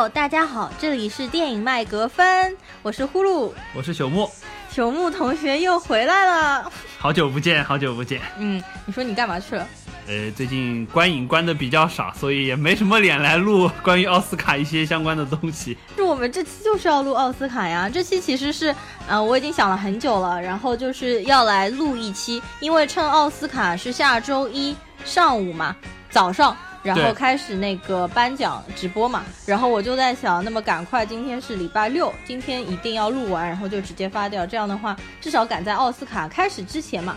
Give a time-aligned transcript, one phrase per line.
[0.00, 4.30] 友，大家好，这里是电影麦格芬，我是呼噜，我是朽木，
[4.74, 8.18] 朽木同学又回来了，好久不见，好久不见。
[8.38, 9.68] 嗯，你说你干嘛去了？
[10.06, 15.76] 呃，最近观影观的比较少，所以也没什么脸来录 关于奥斯卡一些相关的东西。
[15.94, 18.74] 就我们这期就是要录奥斯卡呀，这期其实是，
[19.06, 24.74] 呃，我已经想了很久了，然后就是要来录一期，因为趁奥斯卡是下周一
[25.04, 25.76] 上午嘛，
[26.08, 26.56] 早上。
[26.82, 37.16] 然后开始那个颁奖直播嘛，然后我就在想，那么赶快，今天是礼拜六，今天一定要录完，然后就直接发掉，这样的话至少赶在奥斯卡开始之前嘛。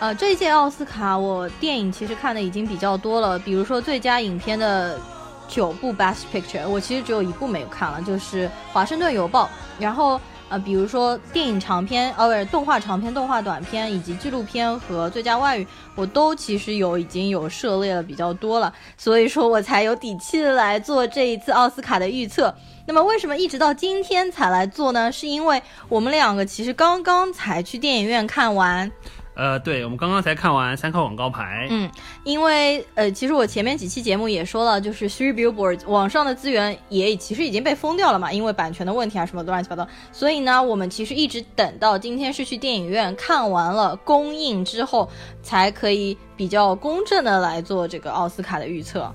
[0.00, 4.98] 呃，这一届奥斯卡我电影其实看的已经比较多了，比如说最佳影片的
[5.46, 9.46] 九部 Best Picture，我其实只有一部没有看了，就是《华盛顿邮报》，
[9.78, 10.20] 然后。
[10.52, 22.54] 啊，比如说电影长片，呃，不是动画长片、动画短片以及纪录片和最佳外语，我都其实有已经有涉猎了比较多了，所以说我才有底气来做这一次奥斯卡的预测。
[22.86, 25.10] 那么为什么一直到今天才来做呢？
[25.10, 28.92] 是因为我们两个其实刚刚才去电影院看完。
[29.34, 31.66] 呃，对，我们刚刚才看完三块广告牌。
[31.70, 31.90] 嗯，
[32.22, 39.88] 因为呃，其实我前面几期节目也说了，就是 Three Billboards 网上的资源也其实已经被封掉了嘛，因为版权的问题啊，什么乱七八糟。
[40.12, 45.08] 所以呢，我们其实一直等到今天是去电影院看完了公映之后，
[45.42, 49.10] 才可以比较公正的来做这个奥斯卡的预测。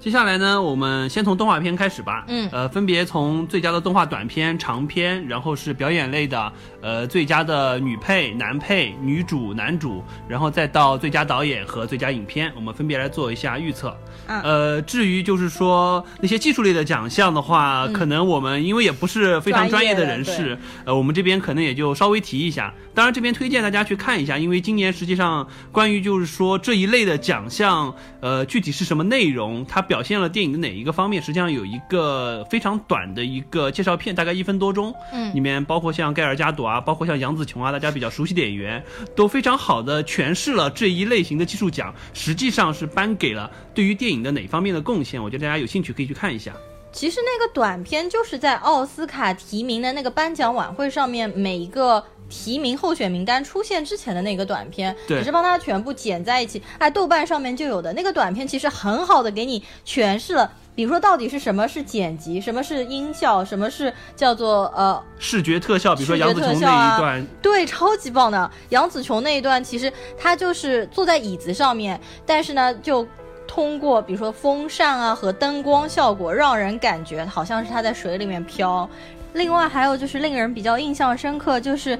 [0.00, 2.24] 接下来呢，我们先从动画片开始吧。
[2.26, 13.94] 嗯，呃，分别从最佳的动画短片、长片，然后是表演类的，呃，最佳的女配、男配、女主、男主，然后再到最佳导演和最佳影片，我们分别来做一下预测。
[14.26, 22.72] 嗯，呃，至于就是说那些技术类的奖项的话，可能我们因为也不是非常专业的人士，呃，我们这边可能也就稍微提一下。
[22.94, 29.84] 当然，这边推荐大家去看一下，因为今年实际上关于就是说这一类的奖项，呃，具体是什么内容，它。
[29.90, 31.20] 表现了电影的哪一个方面？
[31.20, 34.94] 实际上有一个非常短的一个介绍片，大概一分多钟。
[35.12, 38.80] 嗯，里面包括像盖尔加朵啊，包括像杨紫琼啊，大家比较熟悉的演员，
[39.16, 45.20] 都非常好的诠释了这一类型的技术奖，实际上是颁给了对于电影的哪方面的贡献？
[45.20, 46.54] 我觉得大家有兴趣可以去看一下。
[46.92, 52.04] 其实那个短片就是在奥斯卡提名的那个颁奖晚会上面，每一个。
[52.32, 56.62] 提名候选名单出现之前的那个短片，只是帮它全部剪在一起。
[56.78, 65.92] 哎，豆瓣上面就有的那个短片，其实很好的给你诠释了，比如说到底是什么是剪辑，什么是音效，什么是叫做呃视觉特效。
[65.96, 68.48] 比如说杨紫琼那一段，对，超级棒的。
[68.68, 73.04] 杨紫琼那一段，其实她就是坐在椅子上面，但是呢，就
[73.50, 78.88] 通过比如说风扇啊和灯光效果，让人感觉好像是他在水里面飘。
[79.32, 81.98] 另外还有就是令人比较印象深刻，就是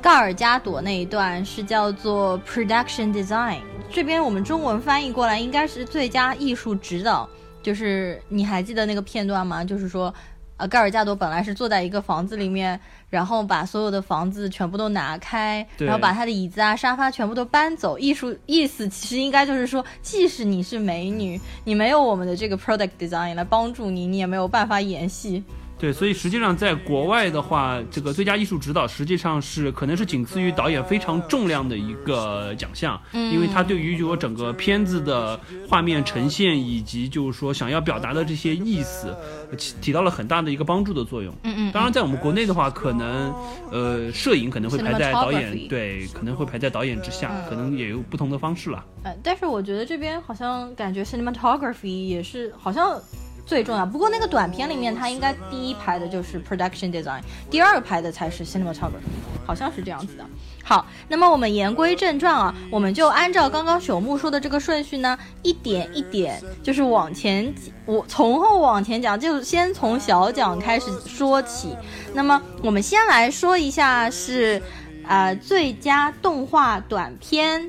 [0.00, 3.58] 盖尔加朵那一段是叫做 production design，
[3.90, 7.28] 这边我们中文翻译过来应该是最佳艺术指导。
[7.60, 9.64] 就是你还记得那个片段吗？
[9.64, 10.14] 就是说，
[10.62, 12.78] 呃，盖尔加朵本来是坐在一个房子里面，
[13.10, 17.98] 然后把所有的房子全部都拿开，然后把他的椅子啊、沙发全部都搬走。
[17.98, 25.42] 艺术意思其实应该就是说，即使你是美女，你没有我们的这个 product design 来帮助你，你也没有办法演戏。
[25.82, 39.12] 对，所以实际上在国外的话，这个最佳艺术指导实际上是可能是仅次于导演非常重量的一个奖项，嗯，因为它对于就说整个片子的画面呈现以及就是说想要表达的这些意思，
[39.58, 41.34] 起起到了很大的一个帮助的作用。
[41.42, 41.72] 嗯嗯。
[41.72, 43.34] 当然，在我们国内的话，可能
[43.72, 48.84] 呃摄影可能会排在导演对，可能会排在导演之下，可能也有不同的方式了。
[49.02, 53.02] 呃，但是我觉得这边好像感觉 cinematography 也是好像。
[53.52, 57.20] 最重要，不过那个短片里面，它应该第一排的就是 production design，
[57.50, 59.12] 第二排的才是 cinematography，
[59.44, 60.24] 好像是这样子的。
[60.64, 67.54] 好，那么我们言归正传啊，我们就按照刚刚朽木说的这个顺序呢，一点一点就是往前，
[67.84, 71.76] 我从后往前讲，就先从小讲开始说起。
[72.14, 74.62] 那么我们先来说一下是，
[75.06, 77.68] 呃，最佳动画短片。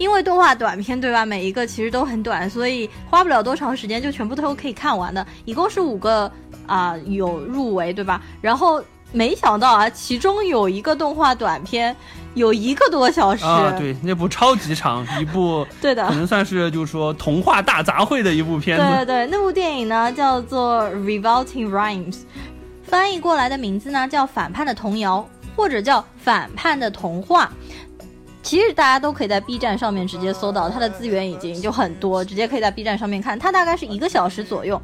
[0.00, 5.24] 因为动画短片对吧，每一个其实都很短，所以花不了多长时间就全部都可以看完的。
[5.44, 6.32] 一共是五个
[6.66, 8.18] 啊，有入围对吧？
[8.40, 8.82] 然后
[9.12, 11.94] 没想到啊，其中有一个动画短片
[12.32, 19.04] 有一个多小时啊，对，那部超级长，一部 对的，可能算是就是说童话大杂烩的一部片子。
[19.04, 22.14] 对对，那部电影呢叫做《Revolting Rhymes》，
[22.84, 27.44] 翻译过来的名字呢叫《反叛的童谣》或者叫《反叛的童话》。
[28.42, 33.38] 其实大家都可以在 B 站上面直接搜到它的资源，已经就很多，直接可以在 B 站上面看。
[33.38, 34.80] 它大概是一个小时左右。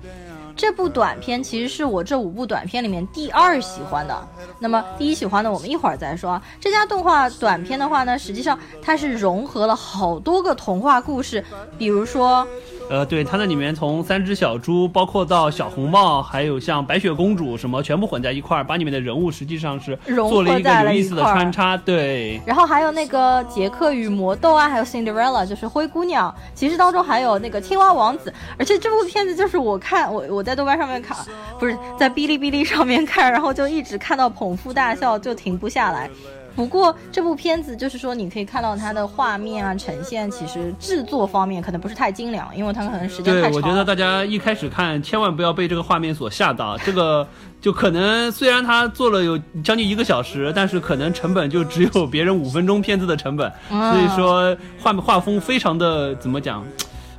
[0.54, 4.28] 这部短片其实是我这五部短片里面第二喜欢的。
[4.58, 6.40] 那么第一喜欢的我们一会儿再说。
[6.58, 11.44] 这家动画短片的话呢，实际上它是融合了好多个童话故事，
[11.76, 12.46] 比如说
[12.88, 21.76] 呃，对，它那里面从三只小猪，包括到小红帽，还有像白雪公主什么，全部混在一块儿，把里面的人物实际上是做了一个有意思的穿插。
[21.76, 26.32] 对，然后还有那个杰克与魔豆啊，还有 Cinderella，就是灰姑娘。
[26.54, 31.16] 其实当中还有那个青蛙王子，而且这部片子就是我看我我在豆瓣上面看，
[31.58, 36.08] 不是在哔哩哔哩上面看，然后就一直看到捧腹大笑，就停不下来。
[36.56, 43.50] 不过这部片子就是说，你可以看到它的画面啊，呈现其实制作方面可能不是太精良，因为它可能时间太长。
[43.52, 47.28] 对，我觉得大家一开始看千万不要被这个画面所吓到，这个
[47.60, 56.64] 就可能虽然它做了有将近一个小时，但是可能成本就只有别人五分钟片子的成本，所以说画画风非常的怎么讲？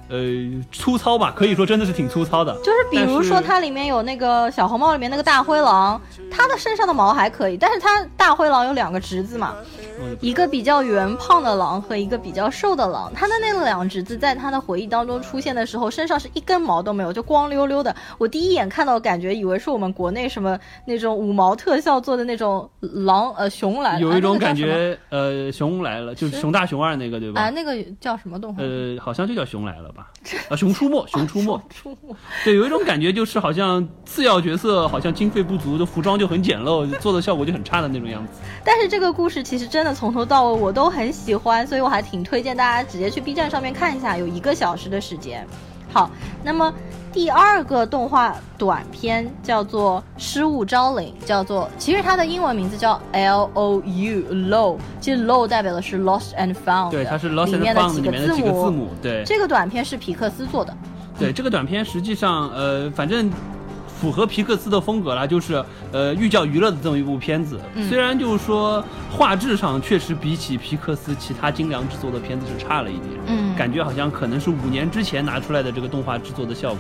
[0.10, 0.18] 呃，
[0.72, 2.54] 粗糙吧，可以说真的是挺粗糙的。
[2.64, 6.02] 就是比如说，它里面有那个小红帽里面那个大灰狼，
[6.32, 9.56] 它的身上的毛还可以，但是它大灰狼有两个侄子嘛。
[10.22, 17.96] 一个比较圆胖的狼和一个比较瘦的狼，它的那两侄子在他的回忆当中出现的时候，身上是一根毛都没有，就光溜溜的。
[18.20, 27.42] 我第一眼看到，感觉以为是我们国内什么那种五毛特效做的那种狼呃熊来了，有一种感觉呃熊来了，就是熊大熊二那个对吧？
[27.42, 28.62] 啊，那个叫什么动画？
[28.62, 30.08] 呃，好像就叫熊来了吧？
[30.50, 32.16] 啊，熊出没， 熊出没，出没。
[32.46, 38.34] 对，有一种感觉就是好像次要角色好像经费不足，的服装就很简陋，做的效果就很差的那种样子。
[38.64, 40.68] 但是这个故事其实真的从头到尾我。
[40.68, 45.48] 我都很喜欢，所以我还挺推荐大家直接去 B 站上面看一下，有一个小时的时间。
[45.94, 46.12] 好，
[46.44, 46.74] 那么
[47.18, 58.90] 第二个动画短片叫做《失物招领》，叫做其实它的英文名字叫 L O U Low，其实 Low 代表的是 Lost and Found，对，它是 Lost and Found 里面的几个字母。
[59.02, 60.72] 对，这个短片是皮克斯做的。
[61.18, 63.32] 对，这个短片实际上，呃，反正。
[64.00, 65.56] 符合皮克斯的风格啦，就是
[65.92, 67.60] 呃寓教于乐的这么一部片子。
[67.90, 76.80] 虽然就是说画质上确实比起皮克斯其他精良制作的片子是差了一点，嗯，感觉好像可能是五年之前拿出来的这个动画制作的效果。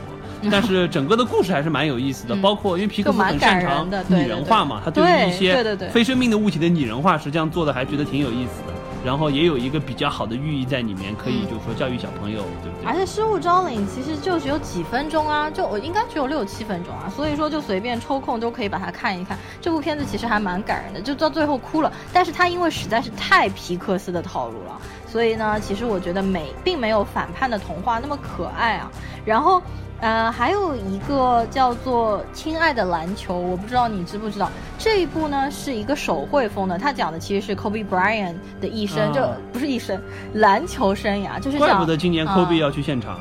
[0.51, 8.74] 但是整个的故事还是蛮有意思的，包括因为皮克斯很擅长拟人化嘛，他对于一些非生命的物体的拟人化，实际上做的还觉得挺有意思的。
[9.06, 12.86] 然后也有一个比较好的寓意在里面，可以就是说教育小朋友，对不对？
[12.86, 19.38] 而且失物招领其实就只有几分钟啊，就我应该只有六七分钟啊，所以说就随便抽空都可以把它看一看。
[19.62, 21.94] 这部片子其实还蛮感人的，就到最后哭了。
[22.12, 28.92] 但是它因为实在是太皮克斯的套路了，所以呢，其实我觉得美并没有反叛的童话那么可爱啊。
[29.24, 29.62] 然后。
[30.00, 34.48] 呃，还有一个叫做《亲爱的篮球》，我不知道你知不知道
[34.78, 40.00] 这一部呢，是一个手绘风的，它讲的其实是 Kobe Bryant 的一生，就不是一生
[40.36, 43.20] 篮球生涯，就是怪不得今年 Kobe 要去现场，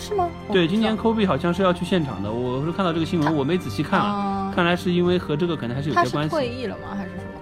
[0.00, 0.28] 是吗？
[0.52, 6.30] 对，今年 Kobe 好像是要去现场的，我是看到这个新闻，我没仔细看啊，看来是因为和这个可能还是有些关系。
[6.30, 6.88] 退役了吗？
[6.96, 7.40] 还是什么？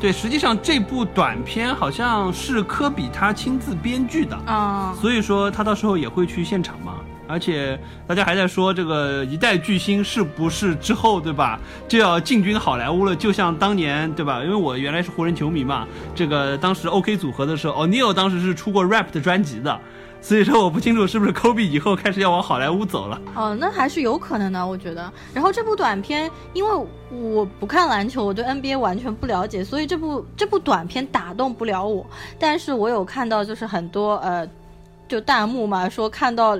[0.00, 7.00] 对，实际上这部短片好像是科比他亲自编剧的啊，所以说他到时候也会去现场嘛。
[7.26, 13.16] 而且大家还在说这个一代巨星是不是之后对吧就要进军好莱坞了？
[13.16, 14.42] 就像当年对吧？
[14.42, 19.80] 因为我原来是湖人球迷嘛，这个当时 OK 组合的时候，o n e i l 当时是出过 rap 的专辑的，
[20.20, 23.20] 所以说我不清楚是不是 Kobe 以后开始要往好莱坞走了。
[23.34, 25.10] 哦，那还是有可能的，我觉得。
[25.32, 32.06] 然后这部短片，因为我不看篮球，我对 NBA 完全不了解，所以这部这部短片打动不了我。
[32.38, 34.46] 但是我有看到就是很多呃，
[35.08, 36.58] 就弹幕嘛，说看到。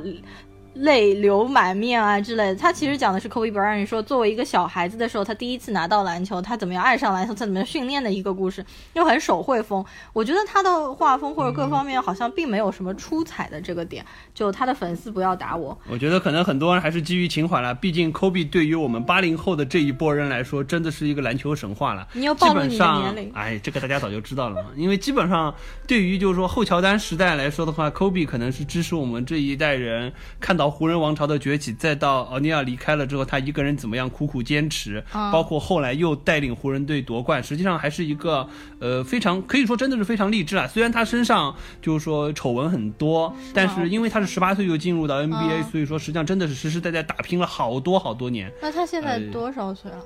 [0.75, 8.65] 泪流满面啊之类的，他其实讲的是 Kobe Bryant 说，作为一个小孩子的时候，他第一次拿到篮球，他怎么样爱上篮球，他怎么样训练的一个故事，
[8.95, 9.85] 又很手绘风。
[10.13, 14.05] 我觉得他的画风或者各方面好像并没有什么出彩的这个点，
[14.35, 15.79] 就他的粉丝不要打我。
[15.89, 22.09] 我觉得可能很多人还是基于情怀了，毕竟 Kobe 对于我们八零后的这一波人来说，真的是一个篮球神话了。
[22.15, 23.33] 你要暴露你的年龄？
[23.35, 25.55] 哎，这个大家早就知道了嘛，因为基本上
[25.87, 31.35] 对于就是说后乔丹时代来说的话，Kobe 可能是支持我们这一代人看到湖人王朝的。
[31.45, 40.67] 崛起，再到奥尼尔离开了之后，他一个人怎么样苦苦坚持，包括后来又带领湖人队夺冠，实际上还是一个呃非常可以说真的是非常励志啊。
[40.67, 48.51] 虽然他身上就是说丑闻很多，但是因为他是十八岁就进入到 NBA，所以说实际上真的是实实在在打拼了好多好多年。
[48.63, 49.99] 那他现在多少岁了？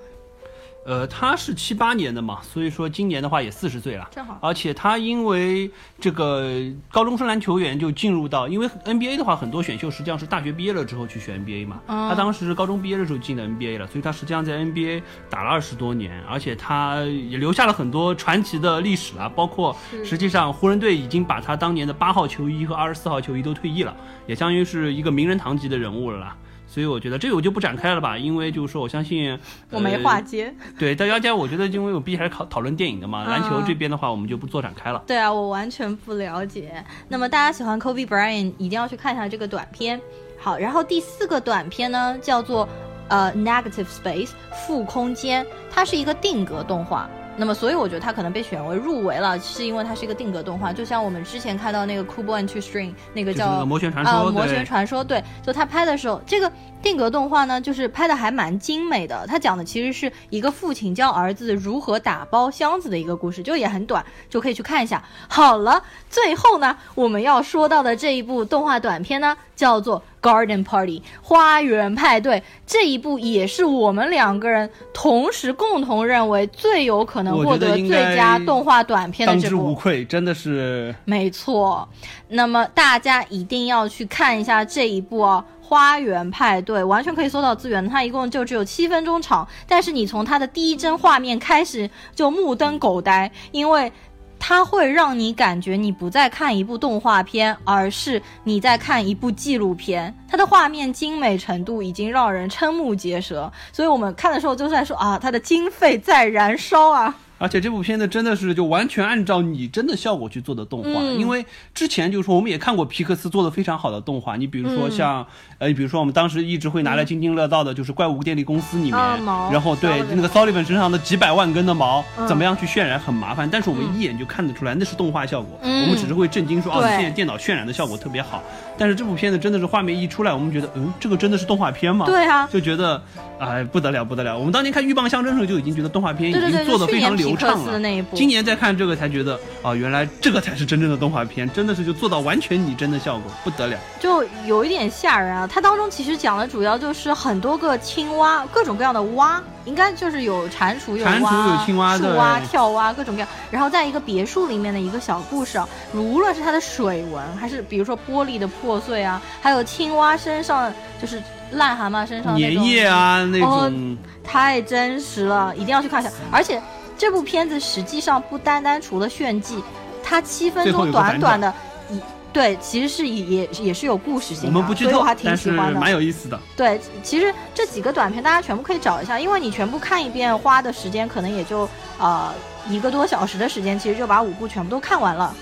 [0.88, 4.38] 呃，他是七八年的嘛，所以说今年的话也四十岁了，正好。
[4.40, 6.50] 而且他因为这个
[6.90, 23.94] 高中生篮球员就进入到，因为 NBA 的话很多选秀实际上是大学毕业了之后去选 NBA 嘛，他当时高中毕业的时候进的 NBA 了，所以他实际上在 NBA 打了二十多年，而且他也留下了很多传奇的历史了，包括实际上湖人队已经把他当年的八号球衣和二十四号球衣都退役了，
[24.26, 26.34] 也相当于是一个名人堂级的人物了啦。
[26.68, 29.36] 所以我觉得这个我就不展开了吧，因为就是说，我相信
[29.70, 30.54] 我没话接。
[30.78, 35.02] 对大家讲，我觉得因为我毕竟还是考讨论电影的嘛，篮球这边的话，我们就不做展开了。
[35.06, 36.84] 对啊，我完全不了解。
[37.08, 39.98] 那么大家喜欢 Kobe Bryant，一定要去看一下这个短片。
[40.38, 42.68] 好，然后第四个短片呢叫做
[43.08, 44.30] 呃 Negative Space
[44.66, 47.08] 负空间，它是一个定格动画。
[47.40, 56.50] 那么，所以我觉得它可能被选为入围了，是因为它是一个定格动画，就像我们之前看到那个 Kubo and Two String 那个叫魔旋传说，啊，魔旋传说，对，就他拍的时候，这个
[56.82, 59.24] 定格动画呢，就是拍的还蛮精美的。
[59.28, 65.00] 他讲的其实是一个父亲教儿子如何打包箱子的一个故事，就也很短，就可以去看一下。
[65.28, 65.80] 好了，
[66.10, 70.02] 最后呢，我们要说到的这一部动画短片呢，叫做。
[70.20, 81.88] Garden Party 花园派对这一部也是我们两个人同时共同认为最有可能获得最佳动画短片的这部，当之无愧，真的是没错。
[82.28, 93.90] 那么大家一定要去看一下这一部哦，《花园派对》完全可以搜到资源，它一共就只有七分钟长，但是你从它的第一帧画面开始就目瞪口呆，因为。
[94.38, 100.14] 它会让你感觉你不再看一部动画片，而是你在看一部纪录片。
[100.28, 107.14] 它的画面精美程度已经让人瞠目结舌，所以我们看的时候就在说啊，它的经费在燃烧啊。
[107.38, 115.24] 而且这部片子真的是就完全按照拟真的效果去做的动画，因为之前就是说我们也看过皮克斯做的非常好的动画，你比如说像
[115.58, 128.42] 呃，比如说我们当时一直会拿来津津乐道的就是怪物电力公司里面，然后对那个 Sullivan 身上的几百万根的毛怎么样去渲染很麻烦，但是我们一眼就看得出来那是动画效果，我们只是会震惊说哦，现在电脑渲染的效果特别好，
[128.76, 132.04] 但是这部片子真的是画面一出来，我们觉得嗯，这个真的是动画片吗？
[132.06, 133.00] 对啊，就觉得
[133.38, 137.80] 哎不得了不得了，我们当年看鹬蚌相争的时候就已经觉得动画片已经做的非常流畅了。
[138.14, 145.46] 今年再看这个才觉得啊，原来这个才是真正的动画片，真的是就做到完全拟真的效果，不得了，就有一点吓人啊。
[145.46, 153.28] 它当中其实讲的主要就是很多个青蛙，各种各样的蛙，应该就是有蟾蜍、有蟾蜍、有青蛙、树蛙、跳蛙，各种各样。
[153.50, 161.22] 然后在一个别墅里面的一个小故事啊，无论是它的水纹，还是比如说玻璃的破碎啊，还有青蛙身上就是
[161.54, 166.60] 癞蛤蟆身上粘液啊那种，太真实了，一定要去看一下，而且。
[167.00, 169.62] 这部片子实际上不单单除了炫技，
[170.02, 171.54] 它七分钟短短的，
[171.88, 172.00] 一
[172.32, 176.36] 对其实是也也是有故事性的，所以我还挺喜欢的，蛮有意思的。
[176.56, 181.68] 对，其实这几个短片大家全部可以找一下，因为你全部看一遍花的时间可能也就
[182.00, 182.34] 呃
[182.68, 185.32] 一个多小时的时间，其实就把五部全部都看完了。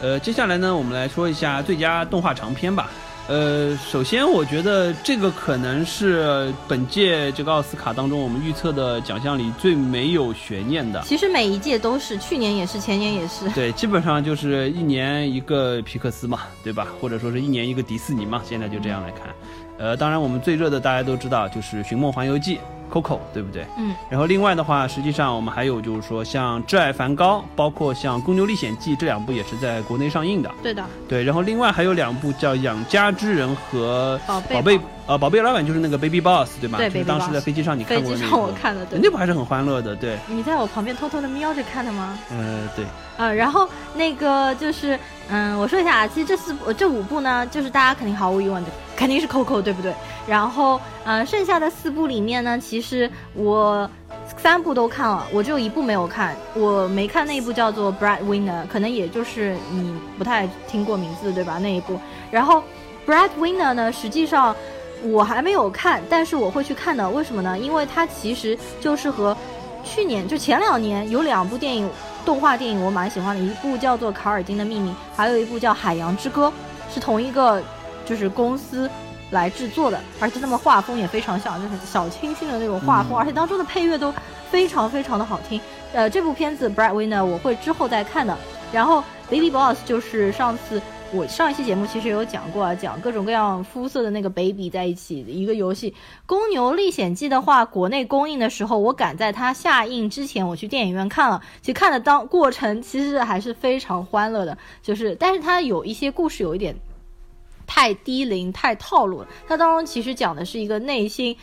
[0.00, 2.90] 呃，接下来呢，我们来说一下最佳动画长片吧。
[3.28, 11.00] 呃，首先我觉得这个可能是本届这个奥斯卡当中我们预测的奖项里最没有悬念的。
[11.02, 13.48] 其实每一届都是，去年也是，前年也是。
[13.50, 16.88] 对，基本上就是一年一个皮克斯嘛，对吧？
[17.00, 19.28] 或者说是一年一个迪士尼嘛，现在就这样来看。
[19.78, 22.56] 呃，当然我们最热的大家都知道就是《寻梦环游记》。
[22.92, 23.64] Coco 对不对？
[23.78, 30.50] 嗯，然后另外的话，实际上我们还有就是说，像《挚爱梵高》，包括像《公牛历险记》这两部也是在国内上映的。
[30.62, 31.24] 对的，对。
[31.24, 34.20] 然后另外还有两部叫《养家之人》和
[34.52, 34.76] 《宝贝》。
[35.04, 36.78] 呃，宝贝老板就是那个 Baby Boss，对吧？
[36.78, 39.00] 对就是当时在飞机上你看过那飞机上我看的，对。
[39.02, 40.16] 那部还是很欢乐的，对。
[40.28, 42.16] 你在我旁边偷偷的瞄着看的吗？
[42.30, 42.84] 呃，对。
[43.22, 44.98] 呃，然后那个就是，
[45.28, 49.94] 嗯，我说一下啊，其实这四部这五部呢，就是大家肯定毫无疑问的，肯定是 Coco，对不对？
[50.26, 53.88] 然后，呃，剩下的四部里面呢，其实我
[54.36, 61.60] 三部都看了，我只有一部没有看，我没看那一部叫做 Brad Winner，可能也就是你不太听过名字，对吧？
[61.62, 62.00] 那一部。
[62.28, 62.60] 然后
[63.06, 64.56] Brad Winner 呢，实际上。
[65.04, 67.10] 我还没有看，但是我会去看的。
[67.10, 67.58] 为什么呢？
[67.58, 69.36] 因为它其实就是和
[69.82, 71.90] 去年就前两年有两部电影，
[72.24, 76.52] 动画电影我蛮喜欢的，一部叫做《卡尔金的秘密》，还有一部叫《海洋之歌》，
[76.94, 77.62] 是同一个
[78.04, 78.90] 就是公司
[79.30, 84.12] 来制作的，而且他们画风也非常像，就是小清新的那种画风，而且当中的配乐都
[84.50, 85.60] 非常非常的好听。
[85.92, 88.36] 呃，这部片子《Bright Winner》我会之后再看的。
[88.72, 90.80] 然后《Baby Boss》就是上次。
[91.14, 95.90] 我上一期节目其实有讲过啊，讲各种各样肤色的那个 baby 在一起的一个游戏
[96.24, 101.42] 《公牛历险记》的话，国内公映的时候，我赶在它下映之前，我去电影院看了。
[101.60, 106.74] 其实看的当过程其实还是非常欢乐的，就是但是它有一些故事有一点
[107.66, 109.28] 太低龄、太套路了。
[109.46, 111.36] 它当中其实讲的是一个内心。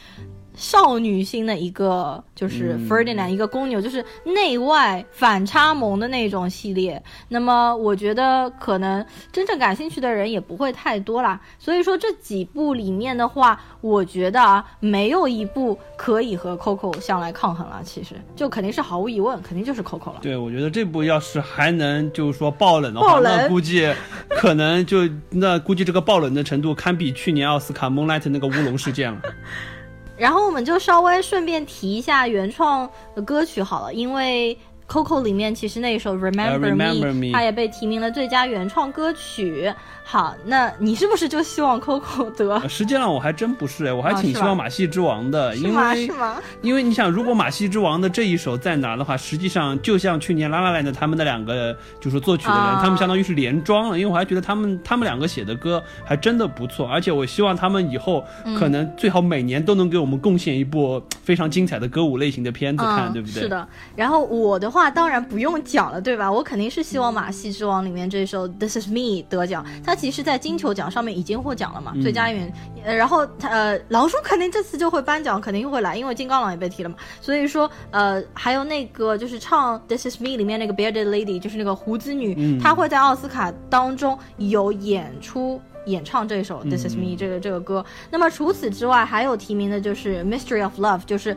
[0.60, 7.02] 少女心的一个就是 Ferdinand 一个公牛，就是内外反差萌的那种系列。
[7.30, 11.40] 那么我觉得可能真正感兴趣的人也不会太多啦。
[11.58, 17.82] 所以说这几部里面的话，我觉得啊，没有一部可以和 Coco 相来抗衡了。
[17.82, 20.20] 其实就肯定是毫无疑问，肯定就是 Coco 了。
[20.22, 23.90] 对，我觉得这部要是还能就是说爆冷的话，那估计
[24.30, 29.22] 可能就那估计这个爆冷的程度堪比去年奥斯卡 Moonlight 那个乌龙事件了。
[30.20, 34.56] 然后我们就稍微顺便提一下原创的歌曲好了，因为
[34.88, 39.74] Coco 里面其实那一首 Remember Me，它也被提名了最佳原创歌曲。
[40.12, 42.68] 好，那你是不是就希望 Coco 得？
[42.68, 46.38] 实际上我还真不是哎，我还挺希望马戏之王的，因为是吗？
[46.64, 54.00] 因为你想，如果马戏之王的这一首再拿的话，实际上就像去年拉拉 land 他们的两个就是作曲的人，他们相当于是连庄了。
[54.00, 58.26] 因为我还觉得他们他们两个写的歌还真的不错，而且我希望他们以后
[58.58, 63.44] 可能最好每年都能给我们贡献一部非常精彩的歌舞类型的片子看，对不对？
[63.44, 63.68] 是的。
[63.96, 66.32] 然后我的话当然不用讲了，对吧？
[66.32, 69.64] 我肯定是希望马戏之王里面这首 This Is Me 得奖。
[69.86, 72.54] 他其实，在金球奖上面已经获奖了嘛，最佳演员。
[72.86, 76.96] 呃，然后他呃，狼叔肯定这次就会颁奖，肯定会来，因为金刚狼也被提了嘛。
[77.20, 87.86] 所以说，呃，还有那个就是唱《This Is Me》里面那个 Bearded Lady，就是那个胡子女，她会在奥斯卡当中有演出演唱这首《This Is Me》这个这个歌。
[88.10, 91.36] 那么除此之外，还有提名的就是《Mystery of Love》，就是。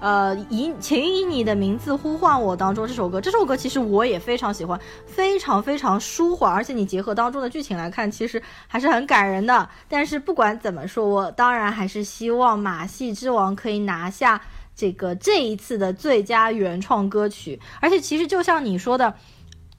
[0.00, 9.68] 呃，以请以你的名字呼唤我当中这首歌，这首歌其实我也非常喜欢，非常非常舒缓，而且你结合当中的剧情来看，其实还是很感人的。
[9.88, 14.40] 但是不管怎么说，我当然还是希望马戏之王可以拿下
[14.74, 17.60] 这个这一次的最佳原创歌曲。
[17.80, 19.12] 而且其实就像你说的，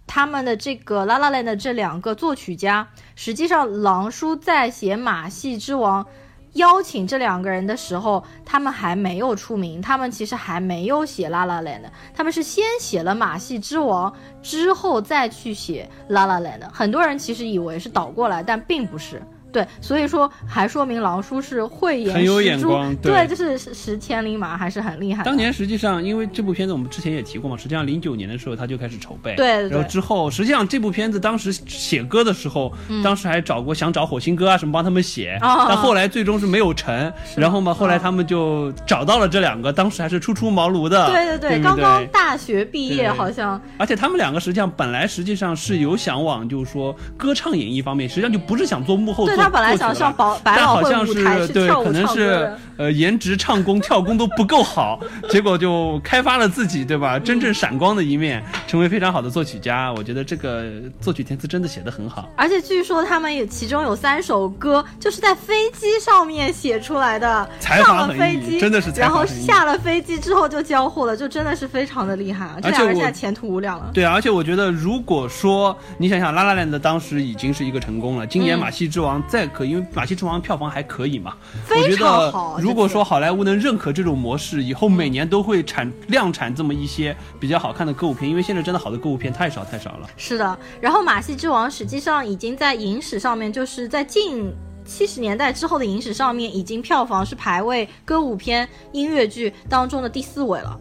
[0.06, 6.06] 他们的这个拉拉链的这两个作曲家，实际上狼叔在写马戏之王。
[6.54, 16.60] 邀请这两个人的时候，他们还没有出名，他们其实还没有写《La La Land》，他们是先写了《马戏之王》，之后再去写《La La Land》。
[16.74, 19.22] 很多人其实以为是倒过来，但并不是。
[19.52, 25.24] 对，所以说还说明狼叔是慧眼很有眼光，对，就是识千里马还是很厉害。
[25.24, 37.12] 当年实际上，因为这部片子我们之前也提过嘛，实际上零九年的时候他就开始筹备，对，然后之后实际上这部片子当时写歌的时候，当时还找过想找火星哥啊什么帮他们写，但后来最终是没有成。
[37.36, 43.62] 然后嘛，后来他们就找到了这两个，当时还是初出茅庐的，对对对，刚刚大学毕业好像。
[43.78, 49.28] 而且他们两个实际上本来实际上是有想往就是说歌唱演艺方面，实际上就不是想做幕后。
[49.42, 55.00] 他本来想上百百老汇舞台去跳舞可能是呃颜值唱功跳功都不够好，
[55.30, 57.18] 结果就开发了自己对吧？
[57.20, 59.92] 真正闪光的一面，成为非常好的作曲家。
[59.94, 60.66] 我觉得这个
[61.00, 62.30] 作曲填词真的写得很好。
[62.36, 72.58] 而且据说他们也其中有三首歌就是在飞机上面写出来的，上了飞机真的是，然后下了飞机之后就交货了，就真的是非常的厉害啊！
[72.62, 73.92] 这两个人现在前途无量了。
[73.94, 79.64] 对啊，而且我觉得如果说你想想，拉拉链的当时已经是一个成功了，今年马戏之王再可。
[79.64, 81.36] 因为《马戏之王》票房还可以嘛，
[81.70, 82.62] 我觉得。
[82.62, 90.10] 如果说好莱坞能认可这种模式，以后每年都会产量产这么一些比较好看的歌舞片，因为现在真的好的歌舞片太少太少了。
[90.18, 100.78] 是的，然后《马戏之王》实际上已经在影史上面，就是在近七十年代之后的影史上面，已经票房是排位歌舞片、音乐剧当中的第四位了，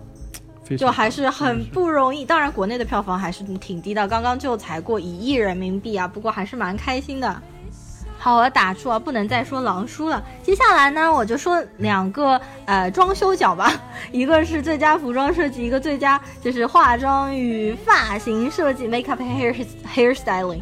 [0.77, 2.25] 就还是很不容易。
[2.25, 7.43] 当然，国内的票房还是挺低的，刚刚就才过一亿人民币啊，不过还是蛮开心的。
[8.23, 10.23] 好，我打住啊，不能再说狼叔了。
[10.43, 13.73] 接下来呢，我就说两个呃装修奖吧，
[14.13, 20.61] 一个是最佳服装设计，一个最佳就是化妆与发型设计 （makeup hair hair styling）。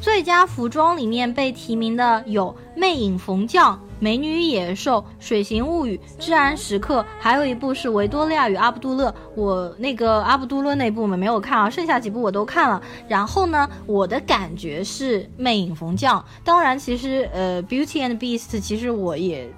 [0.00, 3.74] 最佳服装里面被提名的有《魅影逢将》。
[4.00, 9.10] 《美女与野兽》《水形物语》《至暗时刻》，还有一部是《维多利亚与阿卜杜勒》。
[9.34, 12.80] 我那个阿卜杜勒那部我们没有看啊，剩下几部我都看了。
[13.08, 16.20] 然后呢，我的感觉是《魅影逢将》。
[16.44, 19.50] 当然，其实呃，《Beauty and Beast》其实我也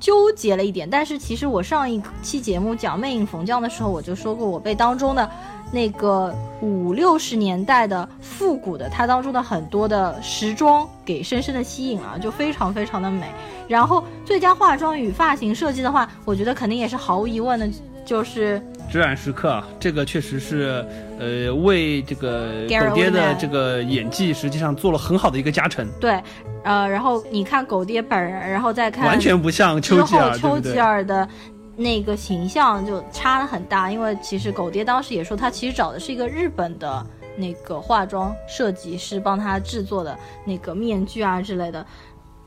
[0.00, 0.88] 纠结了一点。
[0.88, 5.30] 但是其实我上一期节目讲《魅影逢将》的时候，我就说过我被当中的。
[5.74, 6.32] 那个
[6.62, 13.26] 五六十年代的复古的，它当中的很多的时装给深深的吸引了，就非常非常的美。
[13.66, 17.68] 然后最佳化妆与发型设计的话，我觉得肯定也是毫无疑问的，
[18.06, 20.86] 就是《至暗时刻》这个确实是，
[21.18, 25.86] 呃，为这个狗爹的这个演技实际上做了很好的一个加成。
[25.98, 26.22] 对，
[26.62, 31.28] 呃，然后你看狗爹本人，然后再看完全不像丘吉尔，丘吉尔的。
[31.76, 37.04] 那个形象就差的很大，因为其实狗爹当时也说，他其实找的是一个日本的
[37.36, 41.84] 那个化妆设计师帮他制作的那个面具啊之类的。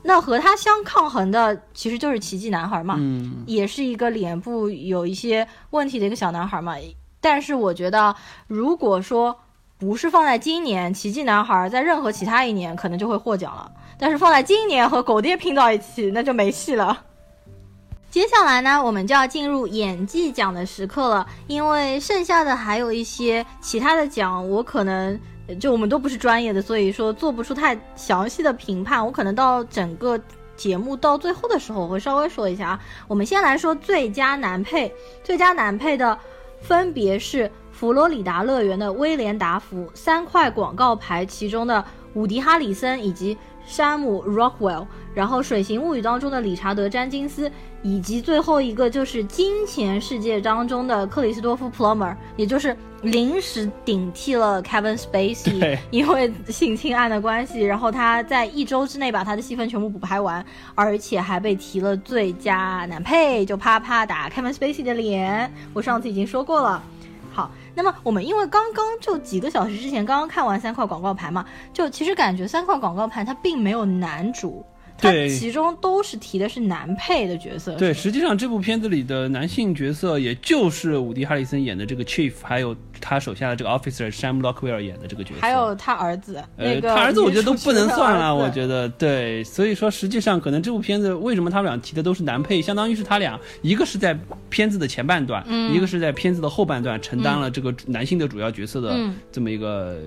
[0.04, 6.76] 那和他相抗衡的其实就是奇迹男孩嘛，嗯，也是一个脸部有一些问题的一个小男孩嘛。
[7.20, 8.16] 但是我觉得，
[8.48, 9.38] 如果说
[9.78, 13.70] 不是放在今年，奇迹男孩在任何其他一年可能就会获奖了。
[14.00, 17.04] 但是放在今年和狗爹拼到一起，那就没戏了。
[18.10, 21.28] 接下来呢，我们就要进入演技奖的时刻了。
[21.48, 25.20] 因为剩下的还有一些其他的奖，我可能
[25.60, 29.06] 就我们都不是专业的，所以说做不出太详细的评判。
[29.06, 30.20] 我可能到整个
[30.56, 32.80] 节目到最后的时候，我会稍微说一下啊。
[33.08, 34.91] 我们先来说最佳男配，
[35.24, 36.17] 最佳男配的
[36.62, 47.51] 分别是《佛罗里达乐园的威廉达福，三块广告牌其中的伍迪哈里森以及山姆 Rockwell，然后《水形物语》当中的理查德詹金斯，
[47.84, 65.53] 以及最后一个就是《金钱世界》当中的克里斯多夫 Plummer，也就是临时顶替了 Kevin Spacey，因为性侵案的关系，然后他在一周之内把他的戏份全部补拍完，而且还被提了最佳男配，就啪啪打 Kevin Spacey 的脸。
[65.73, 66.82] 我上次已经说过了。
[67.78, 74.66] 好，那么我们因为刚刚就几个小时之前刚刚看完三块广告牌嘛，就其实感觉三块广告牌它并没有男主。
[75.00, 77.76] 它，其中都是提的是男配的角色。
[77.76, 86.43] 对，实际上这部片子里的男性角色，也就是伍迪·哈里森演的这个 Chief，还有他手下的这个 Officer Sam Lockwell 演的这个角色，还有他儿子。
[86.55, 89.43] 呃，他儿子我觉得都不能算了，我觉得对。
[89.43, 94.17] 所以说，实际上可能这部片子为什么他们俩提的都是男配，相当于是他俩一个是在
[94.49, 98.97] 片子的前半段，一个是在片子的后半段承担了这个男性的主要角色的
[99.31, 99.97] 这么一个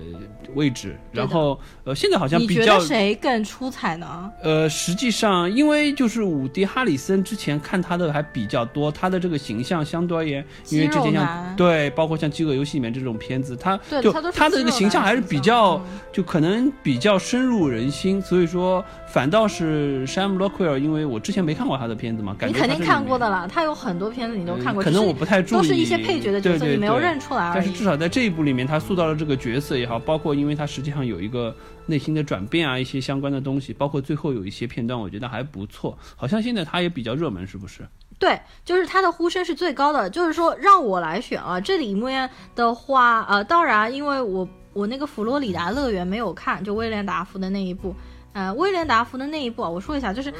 [0.55, 0.97] 位置。
[1.11, 4.31] 然后，呃，现在好像比较谁更出彩呢？
[4.41, 4.71] 呃。
[4.81, 15.79] 实际上，因为就是伍迪·哈里森之前看他的还比较多，他的这个形象相对而言，因为之前像对，包括像《饥饿游戏》里面这种片子，他就他的这个形象还是比较，
[16.11, 18.19] 就可能比较深入人心。
[18.21, 23.47] 所以说，反倒是 Sam Rockwell，因为我之前没看过他的片子嘛，感觉你肯定看过的了。
[23.47, 27.51] 他有很多片子你都看过，可能我不太注意，都是一些配角的角色，你没有认出来。
[27.53, 31.55] 但是至少在这一部里面，他塑造了这个角色也好，包括因为他实际上有一个。
[31.87, 35.97] 内心的转变啊，一些相关的东西，包括最后有一些片段，我觉得还不错。
[36.15, 37.81] 好像现在他也比较热门，是不是？
[38.21, 40.07] 对，就是他的呼声是最高的。
[40.07, 47.95] 就是说，让我来选啊，这里面的话，呃，当然，因为我我那个佛罗里达乐园没有看，就威廉达福的那一部。
[48.33, 50.31] 呃，威廉达福的那一部啊，我说一下，就是《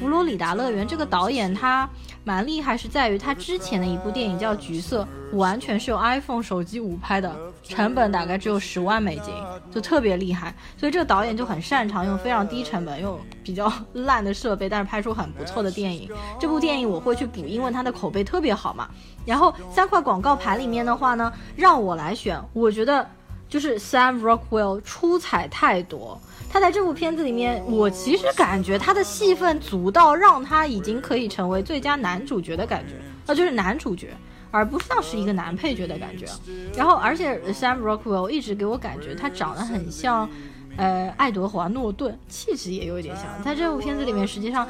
[0.00, 1.88] 佛罗里达乐园》这个导演他
[2.24, 5.06] 蛮厉害，是在于他之前的一部电影叫《橘色》，
[5.36, 7.32] 完全是用 iPhone 手机五拍的，
[7.62, 9.32] 成本大概只有十万美金，
[9.70, 10.52] 就特别厉害。
[10.76, 16.10] 所以这个导演就很擅长用非常低成本、用比较 烂的设备，但是拍出很不错的电影。
[16.40, 18.88] 这部电影我会去补，因为它的口碑特别好嘛。
[19.24, 23.08] 然后三块广告牌里面的话呢，让我来选，我觉得
[23.48, 26.20] 就是 Sam Rockwell 出彩太多。
[26.52, 32.92] 他在这部片子里面，我其实感觉他的戏份足到让他已经可以成为最佳男主角的感觉，
[33.26, 34.08] 那就是男主角，
[34.50, 36.26] 而不像是一个男配角的感觉。
[36.76, 40.28] 然后，而且 Sam Rockwell 一直给我感觉他长得很像，
[40.76, 43.24] 呃，爱德华诺顿，气质也有一点像。
[43.42, 44.68] 在这部片子里面，实际上。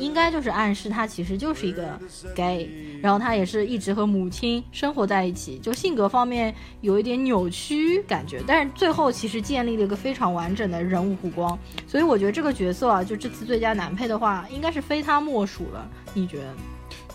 [0.00, 1.96] 应该就是暗示他其实就是一个
[2.34, 2.68] gay，
[3.02, 16.54] 然后他也是一直和母亲生活在一起，就性格方面有一点扭曲感觉，但是最后其实建立了一个非常完整的人物弧光，所以我觉得这个角色啊，就这次最佳男配的话，应该是非他莫属了，你觉得？